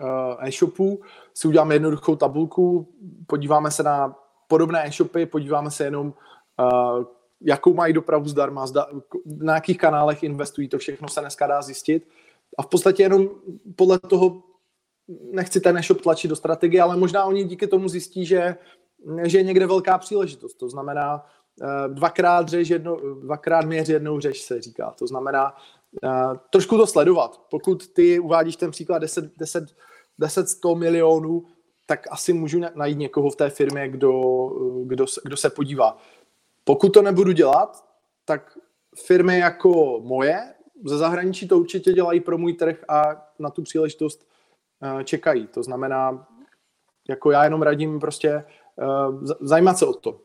[0.00, 1.00] uh, e-shopů
[1.34, 2.88] si uděláme jednoduchou tabulku,
[3.26, 4.16] podíváme se na
[4.48, 6.14] podobné e-shopy, podíváme se jenom,
[6.60, 7.04] uh,
[7.40, 8.86] jakou mají dopravu zdarma, zda,
[9.26, 12.08] na jakých kanálech investují, to všechno se dneska dá zjistit.
[12.58, 13.28] A v podstatě jenom
[13.76, 14.42] podle toho
[15.32, 18.56] nechci ten e-shop tlačit do strategie, ale možná oni díky tomu zjistí, že,
[19.24, 20.54] že je někde velká příležitost.
[20.54, 21.24] To znamená,
[21.60, 24.94] uh, dvakrát, řež jedno, dvakrát měř jednou řeš se říká.
[24.98, 25.54] To znamená,
[26.04, 27.40] Uh, trošku to sledovat.
[27.50, 29.64] Pokud ty uvádíš ten příklad 10, 10,
[30.18, 31.44] 10 100 milionů,
[31.86, 34.12] tak asi můžu najít někoho v té firmě, kdo,
[34.84, 35.98] kdo, kdo se podívá.
[36.68, 37.84] Pokud to nebudu dělat,
[38.24, 38.58] tak
[39.06, 40.54] firmy jako moje
[40.84, 43.02] ze zahraničí to určitě dělají pro můj trh a
[43.38, 44.26] na tu příležitost
[44.82, 45.46] uh, čekají.
[45.46, 46.26] To znamená,
[47.08, 48.44] jako já jenom radím prostě
[49.08, 50.20] uh, zajímat se o to.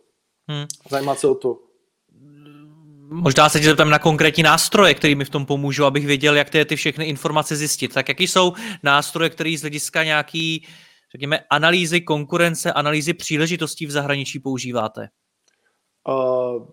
[0.50, 0.66] Hmm.
[0.90, 1.60] Zajímat se o to.
[3.10, 6.50] Možná se tě zeptám na konkrétní nástroje, které mi v tom pomůžou, abych věděl, jak
[6.50, 7.94] ty, ty všechny informace zjistit.
[7.94, 8.54] Tak jaký jsou
[8.84, 10.68] nástroje, které z hlediska nějaký,
[11.12, 15.10] řekněme, analýzy konkurence, analýzy příležitostí v zahraničí používáte?
[16.08, 16.64] Uh,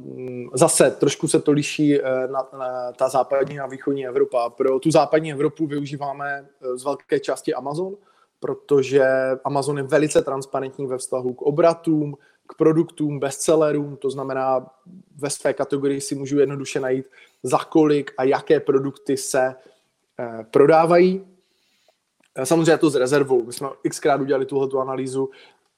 [0.55, 4.51] zase trošku se to liší eh, na, na ta západní a východní Evropa.
[4.51, 7.97] Pro tu západní Evropu využíváme eh, z velké části Amazon,
[8.41, 9.05] protože
[9.45, 12.17] Amazon je velice transparentní ve vztahu k obratům,
[12.47, 14.67] k produktům, bestsellerům, to znamená
[15.17, 17.07] ve své kategorii si můžu jednoduše najít
[17.43, 19.55] za kolik a jaké produkty se
[20.21, 21.27] eh, prodávají.
[22.45, 23.45] Samozřejmě to s rezervou.
[23.45, 25.31] My jsme xkrát udělali tuhle analýzu,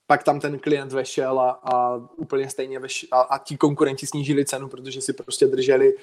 [0.06, 4.44] pak tam ten klient vešel a, a úplně stejně veš, a, a ti konkurenti snížili
[4.44, 5.94] cenu, protože si prostě drželi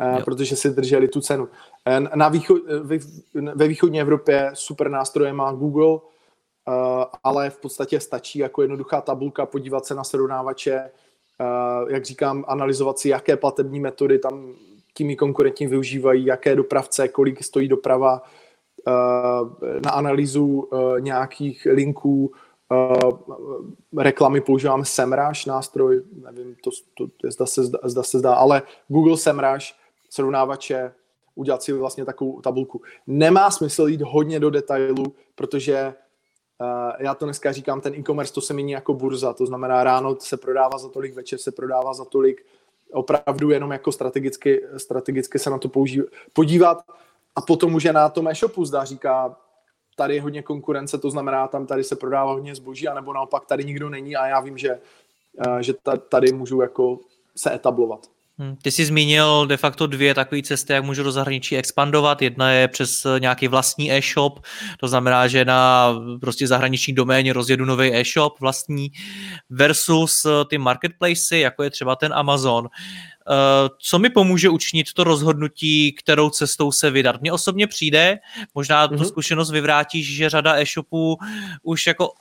[0.00, 1.48] eh, protože si drželi tu cenu.
[1.86, 2.98] Eh, na východ, ve,
[3.54, 5.98] ve východní Evropě super nástroje má Google,
[6.68, 10.90] Eh, ale v podstatě stačí jako jednoduchá tabulka podívat se na srovnávače, eh,
[11.88, 14.54] jak říkám, analyzovat si, jaké platební metody tam
[14.94, 18.22] tím konkurentní využívají, jaké dopravce, kolik stojí doprava,
[18.88, 20.68] eh, na analýzu
[21.00, 22.32] nějakých linků,
[23.96, 29.66] reklamy používáme Semrush nástroj, nevím, to, to zda, se, zda se zdá, ale Google Semrush,
[30.10, 30.92] srovnávače,
[31.34, 32.82] udělat si vlastně takovou tabulku.
[33.06, 35.94] Nemá smysl jít hodně do detailu, protože
[36.60, 40.16] Uh, já to dneska říkám, ten e-commerce to se mění jako burza, to znamená ráno
[40.20, 42.46] se prodává za tolik, večer se prodává za tolik,
[42.92, 46.02] opravdu jenom jako strategicky, strategicky se na to použí,
[46.32, 46.78] podívat
[47.36, 49.36] a potom už je na tom e-shopu zdá, říká,
[49.98, 53.64] tady je hodně konkurence, to znamená, tam tady se prodává hodně zboží, anebo naopak tady
[53.64, 54.78] nikdo není a já vím, že,
[55.46, 55.74] uh, že
[56.08, 56.98] tady můžu jako
[57.36, 58.06] se etablovat.
[58.40, 62.22] Hm, ty jsi zmínil de facto dvě takové cesty, jak můžu do zahraničí expandovat.
[62.22, 64.40] Jedna je přes nějaký vlastní e-shop,
[64.80, 68.88] to znamená, že na prostě zahraniční doméně rozjedu nový e-shop vlastní
[69.50, 72.68] versus ty marketplacy, jako je třeba ten Amazon.
[73.30, 77.20] Eh, co mi pomůže učinit to rozhodnutí, kterou cestou se vydat?
[77.20, 78.18] Mně osobně přijde,
[78.54, 78.88] možná mm-hmm.
[78.88, 79.04] tu mhm.
[79.04, 81.16] zkušenost vyvrátíš, že řada e-shopů
[81.62, 82.12] už jako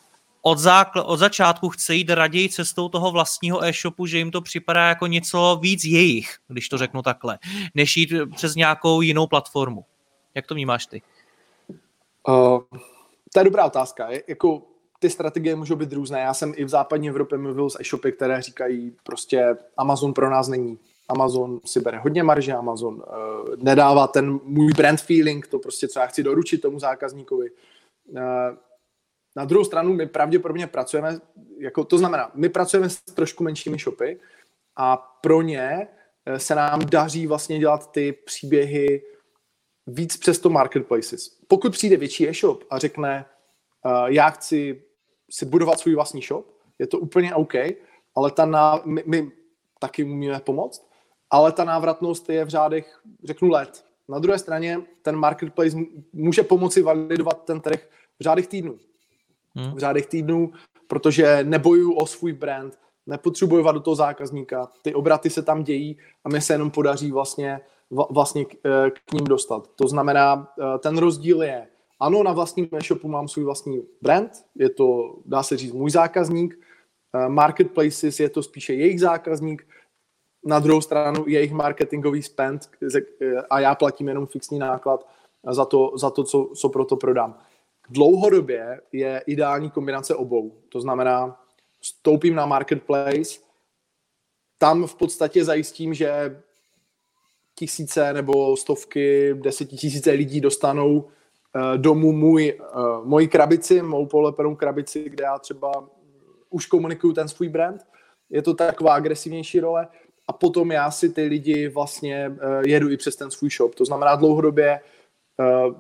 [0.48, 4.88] od, zákl- od začátku chce jít raději cestou toho vlastního e-shopu, že jim to připadá
[4.88, 7.40] jako něco víc jejich, když to řeknu takhle,
[7.76, 9.86] než jít přes nějakou jinou platformu.
[10.36, 11.02] Jak to vnímáš ty?
[12.28, 12.60] Uh,
[13.34, 14.08] to je dobrá otázka.
[14.28, 14.62] Jako
[15.00, 16.20] ty strategie můžou být různé.
[16.20, 20.48] Já jsem i v západní Evropě mluvil s e-shopy, které říkají prostě Amazon pro nás
[20.48, 20.80] není.
[21.10, 23.04] Amazon si bere hodně marže, Amazon uh,
[23.58, 27.50] nedává ten můj brand feeling, to prostě, co já chci doručit tomu zákazníkovi.
[28.10, 28.20] Uh,
[29.38, 31.20] na druhou stranu my pravděpodobně pracujeme,
[31.60, 34.20] jako to znamená, my pracujeme s trošku menšími shopy
[34.76, 35.88] a pro ně
[36.26, 39.04] eh, se nám daří vlastně dělat ty příběhy
[39.88, 41.40] víc přes to marketplaces.
[41.48, 43.26] Pokud přijde větší e-shop a řekne,
[43.86, 44.84] uh, já chci
[45.32, 46.46] si budovat svůj vlastní shop,
[46.80, 47.54] je to úplně OK,
[48.16, 49.32] ale ta na, my, my
[49.80, 50.90] taky umíme pomoct,
[51.30, 53.86] ale ta návratnost je v řádech, řeknu, let.
[54.10, 55.78] Na druhé straně ten marketplace
[56.14, 58.80] může pomoci validovat ten trh v řádech týdnů
[59.58, 59.76] hmm.
[59.76, 60.52] v řádech týdnů,
[60.88, 66.30] protože nebojuju o svůj brand, nepotřebuji do toho zákazníka, ty obraty se tam dějí a
[66.30, 67.62] mi se jenom podaří vlastně,
[68.10, 69.70] vlastně k, eh, k ním dostat.
[69.76, 71.68] To znamená, eh, ten rozdíl je,
[72.00, 76.60] ano, na vlastním e-shopu mám svůj vlastní brand, je to, dá se říct, můj zákazník,
[77.16, 79.68] eh, marketplaces je to spíše jejich zákazník,
[80.46, 82.70] na druhou stranu jejich marketingový spend
[83.50, 85.08] a já platím jenom fixní náklad
[85.50, 87.38] za to, za to co, co pro to prodám
[87.90, 90.52] dlouhodobě je ideální kombinace obou.
[90.70, 91.40] To znamená,
[91.80, 93.40] vstoupím na marketplace,
[94.58, 96.42] tam v podstatě zajistím, že
[97.56, 105.10] tisíce nebo stovky, desetitisíce lidí dostanou uh, domů můj, uh, moji krabici, mou polepenou krabici,
[105.10, 105.90] kde já třeba
[106.50, 107.86] už komunikuju ten svůj brand.
[108.30, 109.88] Je to taková agresivnější role.
[110.28, 113.76] A potom já si ty lidi vlastně uh, jedu i přes ten svůj shop.
[113.76, 114.80] To znamená dlouhodobě
[115.40, 115.76] uh,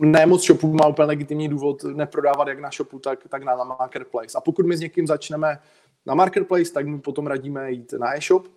[0.00, 3.64] ne moc shopů má úplně legitimní důvod neprodávat jak na shopu, tak, tak na, na
[3.64, 4.38] marketplace.
[4.38, 5.58] A pokud my s někým začneme
[6.06, 8.48] na marketplace, tak mu potom radíme jít na e-shop,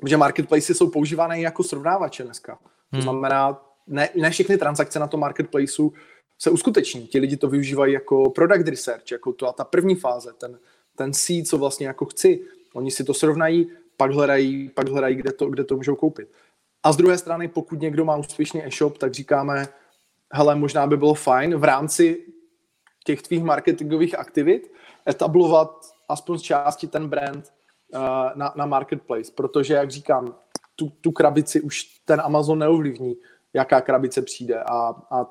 [0.00, 2.58] protože marketplace jsou používané jako srovnávače dneska.
[2.90, 3.02] To hmm.
[3.02, 5.92] znamená, ne, ne všechny transakce na tom marketplaceu
[6.38, 7.06] se uskuteční.
[7.06, 10.58] Ti lidi to využívají jako product research, jako to a ta první fáze, ten,
[10.96, 12.40] ten seed, co vlastně jako chci.
[12.74, 16.28] Oni si to srovnají, pak hledají, pak hledají kde, to, kde to můžou koupit.
[16.82, 19.68] A z druhé strany, pokud někdo má úspěšný e-shop, tak říkáme,
[20.32, 22.26] hele, možná by bylo fajn v rámci
[23.04, 24.72] těch tvých marketingových aktivit
[25.08, 25.70] etablovat
[26.08, 27.52] aspoň z části ten brand
[27.94, 28.00] uh,
[28.34, 30.34] na, na marketplace, protože, jak říkám,
[30.76, 33.16] tu, tu krabici už ten Amazon neovlivní,
[33.52, 35.26] jaká krabice přijde a, a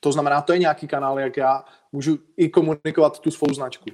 [0.00, 3.90] to znamená, to je nějaký kanál, jak já můžu i komunikovat tu svou značku.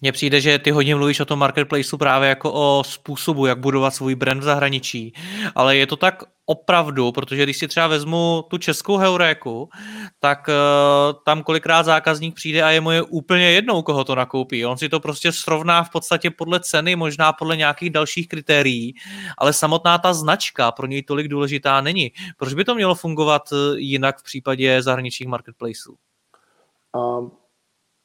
[0.00, 3.94] Mně přijde, že ty hodně mluvíš o tom marketplaceu právě jako o způsobu, jak budovat
[3.94, 5.12] svůj brand v zahraničí,
[5.54, 9.68] ale je to tak opravdu, protože když si třeba vezmu tu českou heuréku,
[10.20, 14.66] tak uh, tam kolikrát zákazník přijde a je mu je úplně jednou, koho to nakoupí.
[14.66, 18.94] On si to prostě srovná v podstatě podle ceny, možná podle nějakých dalších kritérií,
[19.38, 22.12] ale samotná ta značka pro něj tolik důležitá není.
[22.36, 25.96] Proč by to mělo fungovat eh, jinak v případě zahraničních marketplaceů?
[26.96, 27.37] Um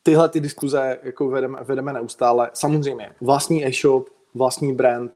[0.03, 2.51] tyhle ty diskuze jako vedeme, vedeme neustále.
[2.53, 5.11] Samozřejmě, vlastní e-shop, vlastní brand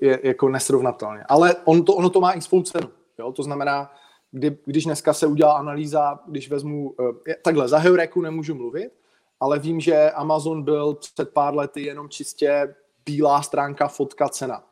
[0.00, 1.24] je jako nesrovnatelně.
[1.28, 2.88] Ale on to, ono to má i svou cenu.
[3.18, 3.32] Jo?
[3.32, 3.90] To znamená,
[4.30, 6.94] kdy, když dneska se udělá analýza, když vezmu,
[7.28, 8.92] eh, takhle, za Heureku nemůžu mluvit,
[9.40, 12.74] ale vím, že Amazon byl před pár lety jenom čistě
[13.06, 14.64] bílá stránka, fotka, cena.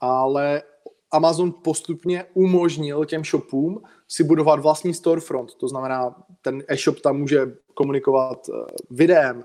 [0.00, 0.62] Ale
[1.10, 5.54] Amazon postupně umožnil těm shopům si budovat vlastní storefront.
[5.54, 9.44] To znamená, ten e-shop tam může komunikovat uh, videem,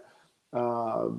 [0.54, 1.14] uh,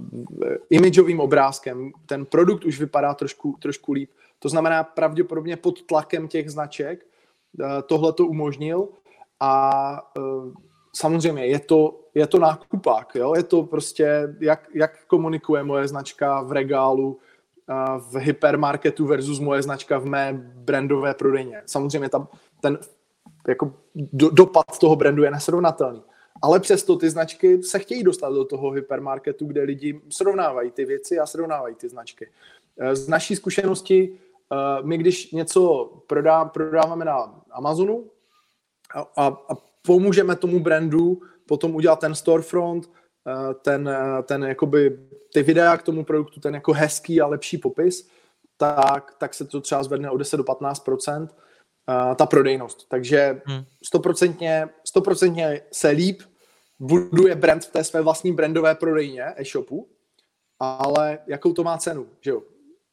[0.70, 1.90] imidžovým obrázkem.
[2.06, 4.10] Ten produkt už vypadá trošku, trošku líp.
[4.38, 7.06] To znamená, pravděpodobně pod tlakem těch značek
[7.60, 8.88] uh, tohle to umožnil
[9.40, 10.12] a
[10.96, 13.14] samozřejmě je to, je to nákupák.
[13.14, 13.34] Jo?
[13.34, 17.18] Je to prostě, jak, jak komunikuje moje značka v regálu,
[17.98, 21.62] v hypermarketu versus moje značka v mé brandové prodejně.
[21.66, 22.28] Samozřejmě tam
[22.60, 22.78] ten
[23.48, 26.02] jako do, dopad toho brandu je nesrovnatelný.
[26.42, 31.18] Ale přesto ty značky se chtějí dostat do toho hypermarketu, kde lidi srovnávají ty věci
[31.18, 32.30] a srovnávají ty značky.
[32.78, 34.18] Eh, z naší zkušenosti,
[34.52, 38.10] eh, my když něco prodá, prodáváme na Amazonu
[38.94, 39.54] a, a, a
[39.86, 42.90] pomůžeme tomu brandu potom udělat ten storefront,
[43.62, 43.90] ten,
[44.22, 44.98] ten jakoby,
[45.32, 48.08] ty videa k tomu produktu, ten jako hezký a lepší popis,
[48.56, 50.84] tak, tak se to třeba zvedne o 10 do 15
[52.14, 52.88] ta prodejnost.
[52.88, 53.64] Takže hmm.
[53.84, 56.22] stoprocentně, stoprocentně se líp
[56.78, 59.88] buduje brand v té své vlastní brandové prodejně e-shopu,
[60.60, 62.42] ale jakou to má cenu, že jo?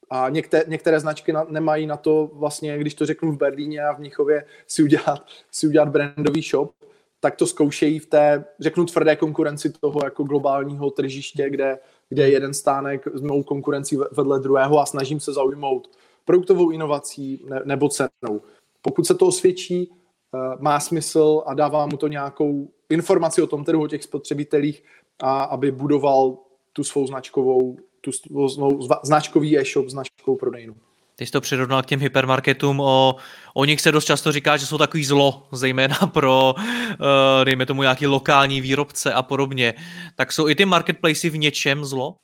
[0.10, 3.94] A některé, některé značky na, nemají na to vlastně, když to řeknu v Berlíně a
[3.94, 6.72] v Mnichově, si udělat, si udělat brandový shop,
[7.20, 11.80] tak to zkoušejí v té, řeknu, tvrdé konkurenci toho jako globálního tržiště, kde,
[12.10, 15.90] kde je jeden stánek s mou konkurencí vedle druhého a snažím se zaujmout
[16.26, 18.42] produktovou inovací ne, nebo cenou.
[18.86, 23.64] Pokud se to osvědčí, eh, má smysl a dává mu to nějakou informaci o tom
[23.64, 24.84] trhu, o těch spotřebitelích,
[25.20, 26.38] a aby budoval
[26.74, 30.76] tu svou značkovou, tu svou značkový e-shop, značkovou prodejnu.
[31.16, 33.16] Ty jsi to přirovnal k těm hypermarketům, o,
[33.54, 37.82] o nich se dost často říká, že jsou takový zlo, zejména pro, uh, dejme tomu,
[37.82, 39.74] nějaký lokální výrobce a podobně.
[40.16, 42.16] Tak jsou i ty marketplacy v něčem zlo?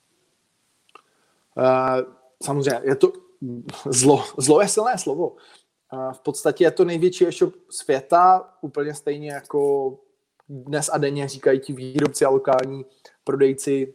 [1.57, 2.01] Uh,
[2.43, 3.12] samozřejmě, je to
[3.86, 4.26] zlo.
[4.38, 5.36] Zlo je silné slovo.
[6.12, 9.94] V podstatě je to největší e-shop světa, úplně stejně jako
[10.50, 12.86] dnes a denně říkají ti výrobci a lokální
[13.24, 13.94] prodejci,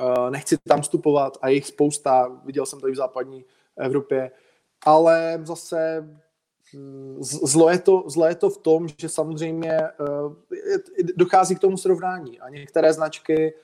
[0.00, 3.44] uh, nechci tam vstupovat a jich spousta, viděl jsem to i v západní
[3.76, 4.30] Evropě,
[4.84, 6.08] ale zase
[6.74, 10.34] hm, zlo je to, zlo je to v tom, že samozřejmě uh,
[11.16, 13.54] dochází k tomu srovnání a některé značky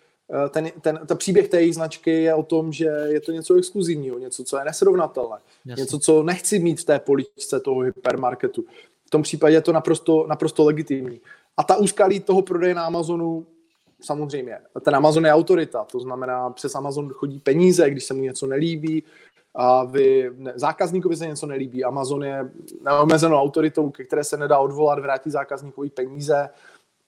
[0.50, 4.44] ten, ten, ten příběh té značky je o tom, že je to něco exkluzivního, něco,
[4.44, 5.82] co je nesrovnatelné, Jasně.
[5.82, 8.64] něco, co nechci mít v té poličce toho hypermarketu.
[9.06, 11.20] V tom případě je to naprosto, naprosto legitimní.
[11.56, 13.46] A ta úskalí toho prodeje na Amazonu,
[14.00, 18.46] samozřejmě, ten Amazon je autorita, to znamená, přes Amazon chodí peníze, když se mu něco
[18.46, 19.04] nelíbí,
[19.54, 22.50] a vy, ne, zákazníkovi se něco nelíbí, Amazon je
[22.82, 26.48] neomezenou autoritou, ke které se nedá odvolat, vrátí zákazníkovi peníze,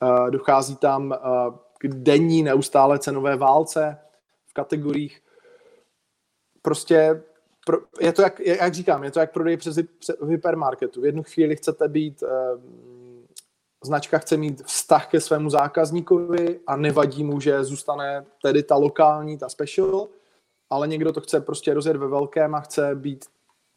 [0.02, 3.98] uh, dochází tam uh, k denní neustále cenové válce
[4.46, 5.22] v kategoriích.
[6.62, 7.22] Prostě
[7.66, 11.00] pro, je to, jak, jak říkám, je to jak prodej přes, přes hypermarketu.
[11.00, 12.28] V jednu chvíli chcete být uh,
[13.84, 19.38] značka chce mít vztah ke svému zákazníkovi a nevadí mu, že zůstane tedy ta lokální,
[19.38, 20.08] ta special,
[20.70, 23.24] ale někdo to chce prostě rozjet ve velkém a chce být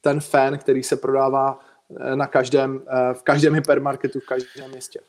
[0.01, 1.59] ten fan, který se prodává
[1.99, 4.99] eh, na každém, eh, v každém hypermarketu, v každém městě.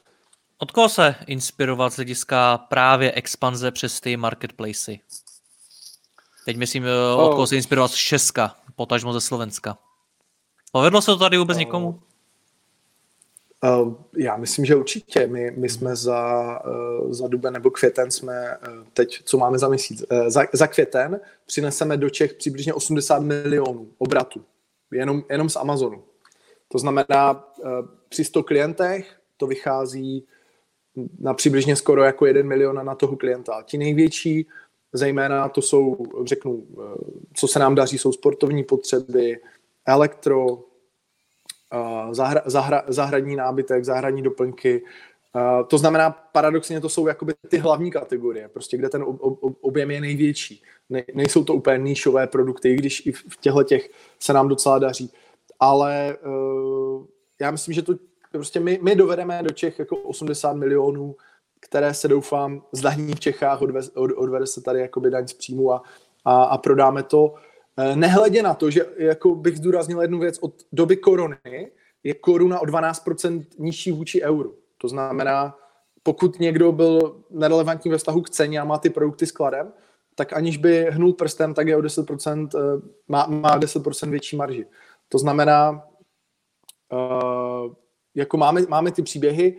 [0.63, 5.01] Od koho se inspirovat z hlediska právě expanze přes ty marketplacy?
[6.45, 9.79] Teď myslím, eh, od koho se inspirovat z Česka, potažmo ze Slovenska.
[10.73, 12.03] Povedlo se to tady vůbec někomu?
[13.65, 15.27] Uh, já myslím, že určitě.
[15.27, 19.69] My, my jsme za, uh, za duben nebo květen jsme uh, teď, co máme za
[19.69, 24.45] měsíc, za, za květen přineseme do Čech přibližně 80 milionů obratů.
[24.93, 26.03] Jenom, jenom z Amazonu.
[26.69, 27.45] To znamená,
[28.09, 30.27] při 100 klientech to vychází
[31.19, 33.63] na přibližně skoro jako 1 milion na toho klienta.
[33.63, 34.47] Ti největší,
[34.93, 36.67] zejména to jsou, řeknu,
[37.35, 39.39] co se nám daří, jsou sportovní potřeby,
[39.87, 40.59] elektro,
[42.13, 44.83] zahra, zahra, zahradní nábytek, zahradní doplňky.
[45.35, 49.57] Uh, to znamená, paradoxně to jsou jakoby ty hlavní kategorie, prostě kde ten ob, ob,
[49.61, 50.63] objem je největší.
[50.89, 54.79] Ne, nejsou to úplně níšové produkty, i když i v těchto těch se nám docela
[54.79, 55.13] daří.
[55.61, 56.17] Ale
[57.41, 57.95] já myslím, že to
[58.33, 61.17] prostě my, my dovedeme do Čech jako 80 milionů,
[61.61, 65.73] které se doufám zdaní v Čechách, odveze, od, odvede se tady jakoby daň z příjmu
[65.73, 65.83] a,
[66.25, 67.35] a, a prodáme to.
[67.77, 71.71] Eh, nehledě na to, že jako bych zdůraznil jednu věc, od doby korony
[72.05, 74.55] je koruna o 12% nižší vůči euru.
[74.79, 75.57] To znamená,
[76.03, 79.73] pokud někdo byl nerelevantní ve vztahu k ceně a má ty produkty skladem,
[80.15, 82.59] tak aniž by hnul prstem, tak je o 10%, eh,
[83.09, 84.67] má, má 10% větší marži.
[85.09, 85.83] To znamená,
[86.93, 87.75] uh,
[88.15, 89.57] jako máme, máme ty příběhy,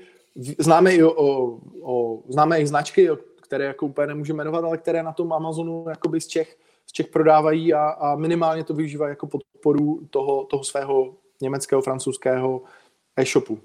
[0.59, 3.09] známe i, o, o, o, známe i značky,
[3.41, 6.57] které jako úplně nemůžeme jmenovat, ale které na tom Amazonu jakoby z Čech
[6.91, 12.61] z Čech prodávají a, a minimálně to využívají jako podporu toho, toho svého německého, francouzského
[13.15, 13.59] e-shopu.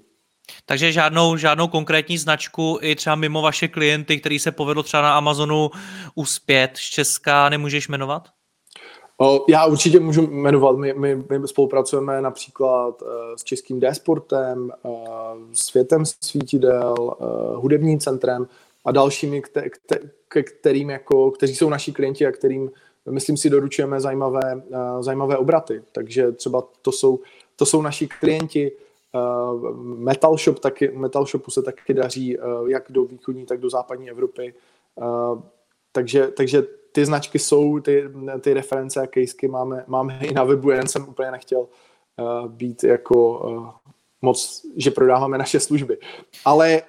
[0.65, 5.17] Takže žádnou, žádnou konkrétní značku i třeba mimo vaše klienty, který se povedlo třeba na
[5.17, 5.69] Amazonu
[6.15, 8.29] uspět z Česka, nemůžeš jmenovat?
[9.49, 10.77] Já určitě můžu jmenovat.
[10.77, 14.93] My, my, my spolupracujeme například uh, s Českým D-sportem, uh,
[15.53, 18.47] Světem svítidel, uh, Hudebním centrem
[18.85, 22.69] a dalšími, kte, kte, ke kterým jako, kteří jsou naši klienti a kterým
[23.11, 25.83] myslím si, doručujeme zajímavé, eh, zajímavé obraty.
[25.91, 27.19] Takže třeba to jsou,
[27.55, 28.71] to jsou naši klienti.
[28.71, 29.19] Eh,
[29.81, 34.09] Metal Shop taky, Metal Shopu se taky daří eh, jak do východní, tak do západní
[34.09, 34.53] Evropy.
[35.97, 38.03] Takže, takže ty značky jsou, ty,
[38.41, 41.67] ty reference a kejsky máme, máme i na webu, jen jsem úplně nechtěl
[42.47, 43.41] být jako
[44.21, 45.97] moc, že prodáváme naše služby.
[46.45, 46.81] Ale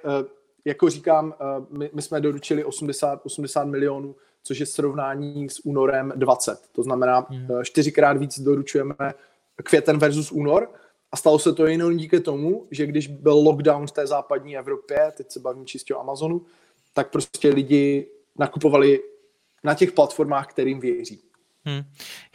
[0.65, 1.33] jako říkám,
[1.69, 6.59] my, my jsme doručili 80, 80 milionů, což je srovnání s únorem 20.
[6.71, 7.47] To znamená, hmm.
[7.63, 8.95] čtyřikrát víc doručujeme
[9.63, 10.71] květen versus únor.
[11.11, 15.11] A stalo se to jenom díky tomu, že když byl lockdown v té západní Evropě,
[15.17, 16.45] teď se bavím čistě o Amazonu,
[16.93, 18.07] tak prostě lidi
[18.39, 18.99] nakupovali
[19.63, 21.21] na těch platformách, kterým věří.
[21.65, 21.83] Hmm.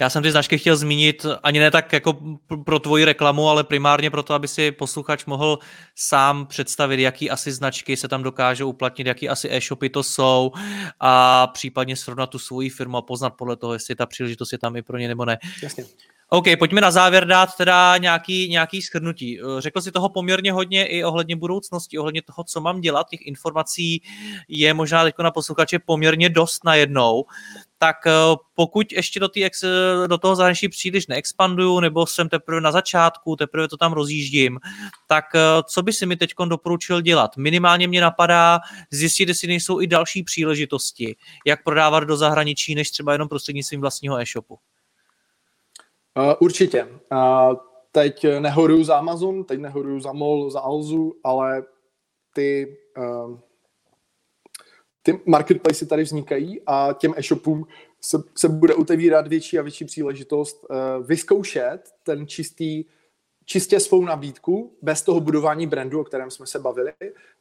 [0.00, 2.18] Já jsem ty značky chtěl zmínit ani ne tak jako
[2.64, 5.58] pro tvoji reklamu, ale primárně proto, aby si posluchač mohl
[5.94, 10.52] sám představit, jaký asi značky se tam dokážou uplatnit, jaký asi e-shopy to jsou
[11.00, 14.76] a případně srovnat tu svoji firmu a poznat podle toho, jestli ta příležitost je tam
[14.76, 15.38] i pro ně nebo ne.
[15.62, 15.84] Jasně.
[16.34, 19.40] OK, pojďme na závěr dát teda nějaký, nějaký shrnutí.
[19.58, 23.08] Řekl si toho poměrně hodně i ohledně budoucnosti, ohledně toho, co mám dělat.
[23.08, 24.02] Těch informací
[24.48, 27.24] je možná teď na posluchače poměrně dost najednou.
[27.78, 28.10] Tak eh,
[28.54, 29.46] pokud ještě do, tý,
[30.06, 34.58] do toho zahraničí příliš neexpanduju, nebo jsem teprve na začátku, teprve to tam rozjíždím,
[35.06, 37.36] tak eh, co by si mi teď doporučil dělat?
[37.36, 38.60] Minimálně mě napadá
[38.90, 41.16] zjistit, jestli nejsou i další příležitosti,
[41.46, 44.58] jak prodávat do zahraničí, než třeba jenom prostřednictvím vlastního e-shopu.
[46.18, 46.84] Uh, určitě.
[47.12, 47.56] Uh,
[47.92, 51.64] teď nehoruju za Amazon, teď nehoruju za MOL, za Alzu, ale
[52.34, 53.38] ty, uh,
[55.02, 57.66] ty marketplace tady vznikají a těm e-shopům
[58.00, 62.84] se, se bude otevírat větší a větší příležitost uh, vyzkoušet ten čistý,
[63.44, 66.92] čistě svou nabídku, bez toho budování brandu, o kterém jsme se bavili,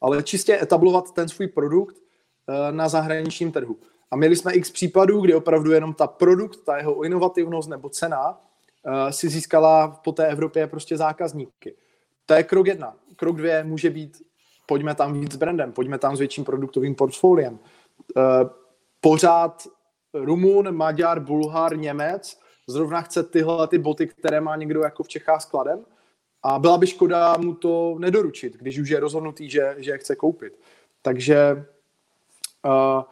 [0.01, 3.77] ale čistě etablovat ten svůj produkt uh, na zahraničním trhu.
[4.11, 8.41] A měli jsme x případů, kdy opravdu jenom ta produkt, ta jeho inovativnost nebo cena
[8.85, 11.75] uh, si získala po té Evropě prostě zákazníky.
[12.25, 12.95] To je krok jedna.
[13.15, 14.21] Krok dvě může být,
[14.65, 17.53] pojďme tam víc s brandem, pojďme tam s větším produktovým portfoliem.
[17.53, 18.23] Uh,
[19.01, 19.67] pořád
[20.13, 25.41] Rumun, Maďar, Bulhar, Němec zrovna chce tyhle ty boty, které má někdo jako v Čechách
[25.41, 25.85] skladem
[26.43, 30.15] a byla by škoda mu to nedoručit, když už je rozhodnutý, že, že je chce
[30.15, 30.59] koupit.
[31.01, 31.65] Takže
[32.65, 33.03] uh,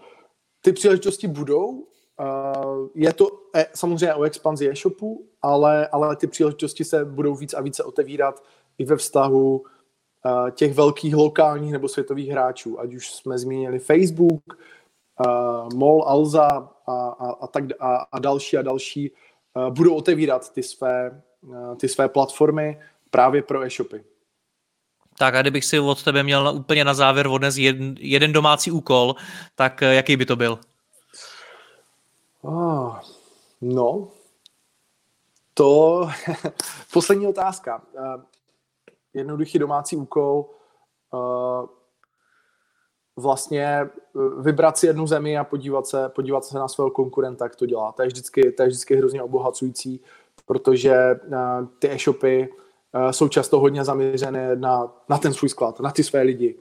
[0.62, 1.88] ty příležitosti budou,
[2.20, 7.54] Uh, je to e, samozřejmě o expanzi e-shopu, ale, ale ty příležitosti se budou víc
[7.54, 8.44] a více otevírat
[8.78, 9.64] i ve vztahu
[10.26, 14.44] uh, těch velkých lokálních nebo světových hráčů, ať už jsme zmínili Facebook,
[15.28, 16.48] uh, MOL, Alza
[16.88, 19.12] a, a, a, tak, a, a další a další,
[19.54, 22.80] uh, budou otevírat ty své, uh, ty své platformy
[23.10, 24.04] právě pro e-shopy.
[25.18, 28.72] Tak a kdybych si od tebe měl na, úplně na závěr odnes jeden, jeden domácí
[28.72, 29.16] úkol,
[29.56, 30.60] tak jaký by to byl?
[32.42, 33.00] Oh,
[33.62, 34.08] no,
[35.62, 36.10] to
[36.94, 37.82] poslední otázka.
[37.94, 38.24] Uh,
[39.14, 40.46] jednoduchý domácí úkol.
[41.14, 41.70] Uh,
[43.16, 43.90] vlastně eh,
[44.42, 47.92] vybrat si jednu zemi a podívat se, podívat se na svého konkurenta, jak to dělá.
[47.92, 50.02] To je vždycky, to je vždycky hrozně obohacující,
[50.46, 51.20] protože
[51.80, 52.50] ty e-shopy
[53.12, 56.56] jsou často hodně zaměřené na, na ten svůj sklad, na ty své lidi,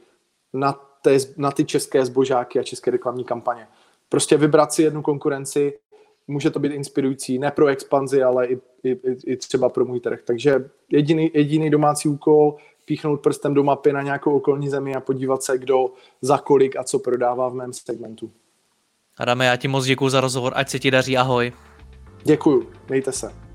[0.52, 0.72] na,
[1.02, 3.68] té, na ty české zbožáky a české reklamní kampaně.
[4.08, 5.78] Prostě vybrat si jednu konkurenci,
[6.30, 10.20] může to být inspirující, ne pro expanzi, ale i, i, i třeba pro můj trh.
[10.24, 15.42] Takže jediný, jediný domácí úkol, píchnout prstem do mapy na nějakou okolní zemi a podívat
[15.42, 18.30] se, kdo za kolik a co prodává v mém segmentu.
[19.18, 21.52] Adame, já ti moc děkuji za rozhovor, ať se ti daří, ahoj.
[22.24, 23.49] Děkuju, mějte se.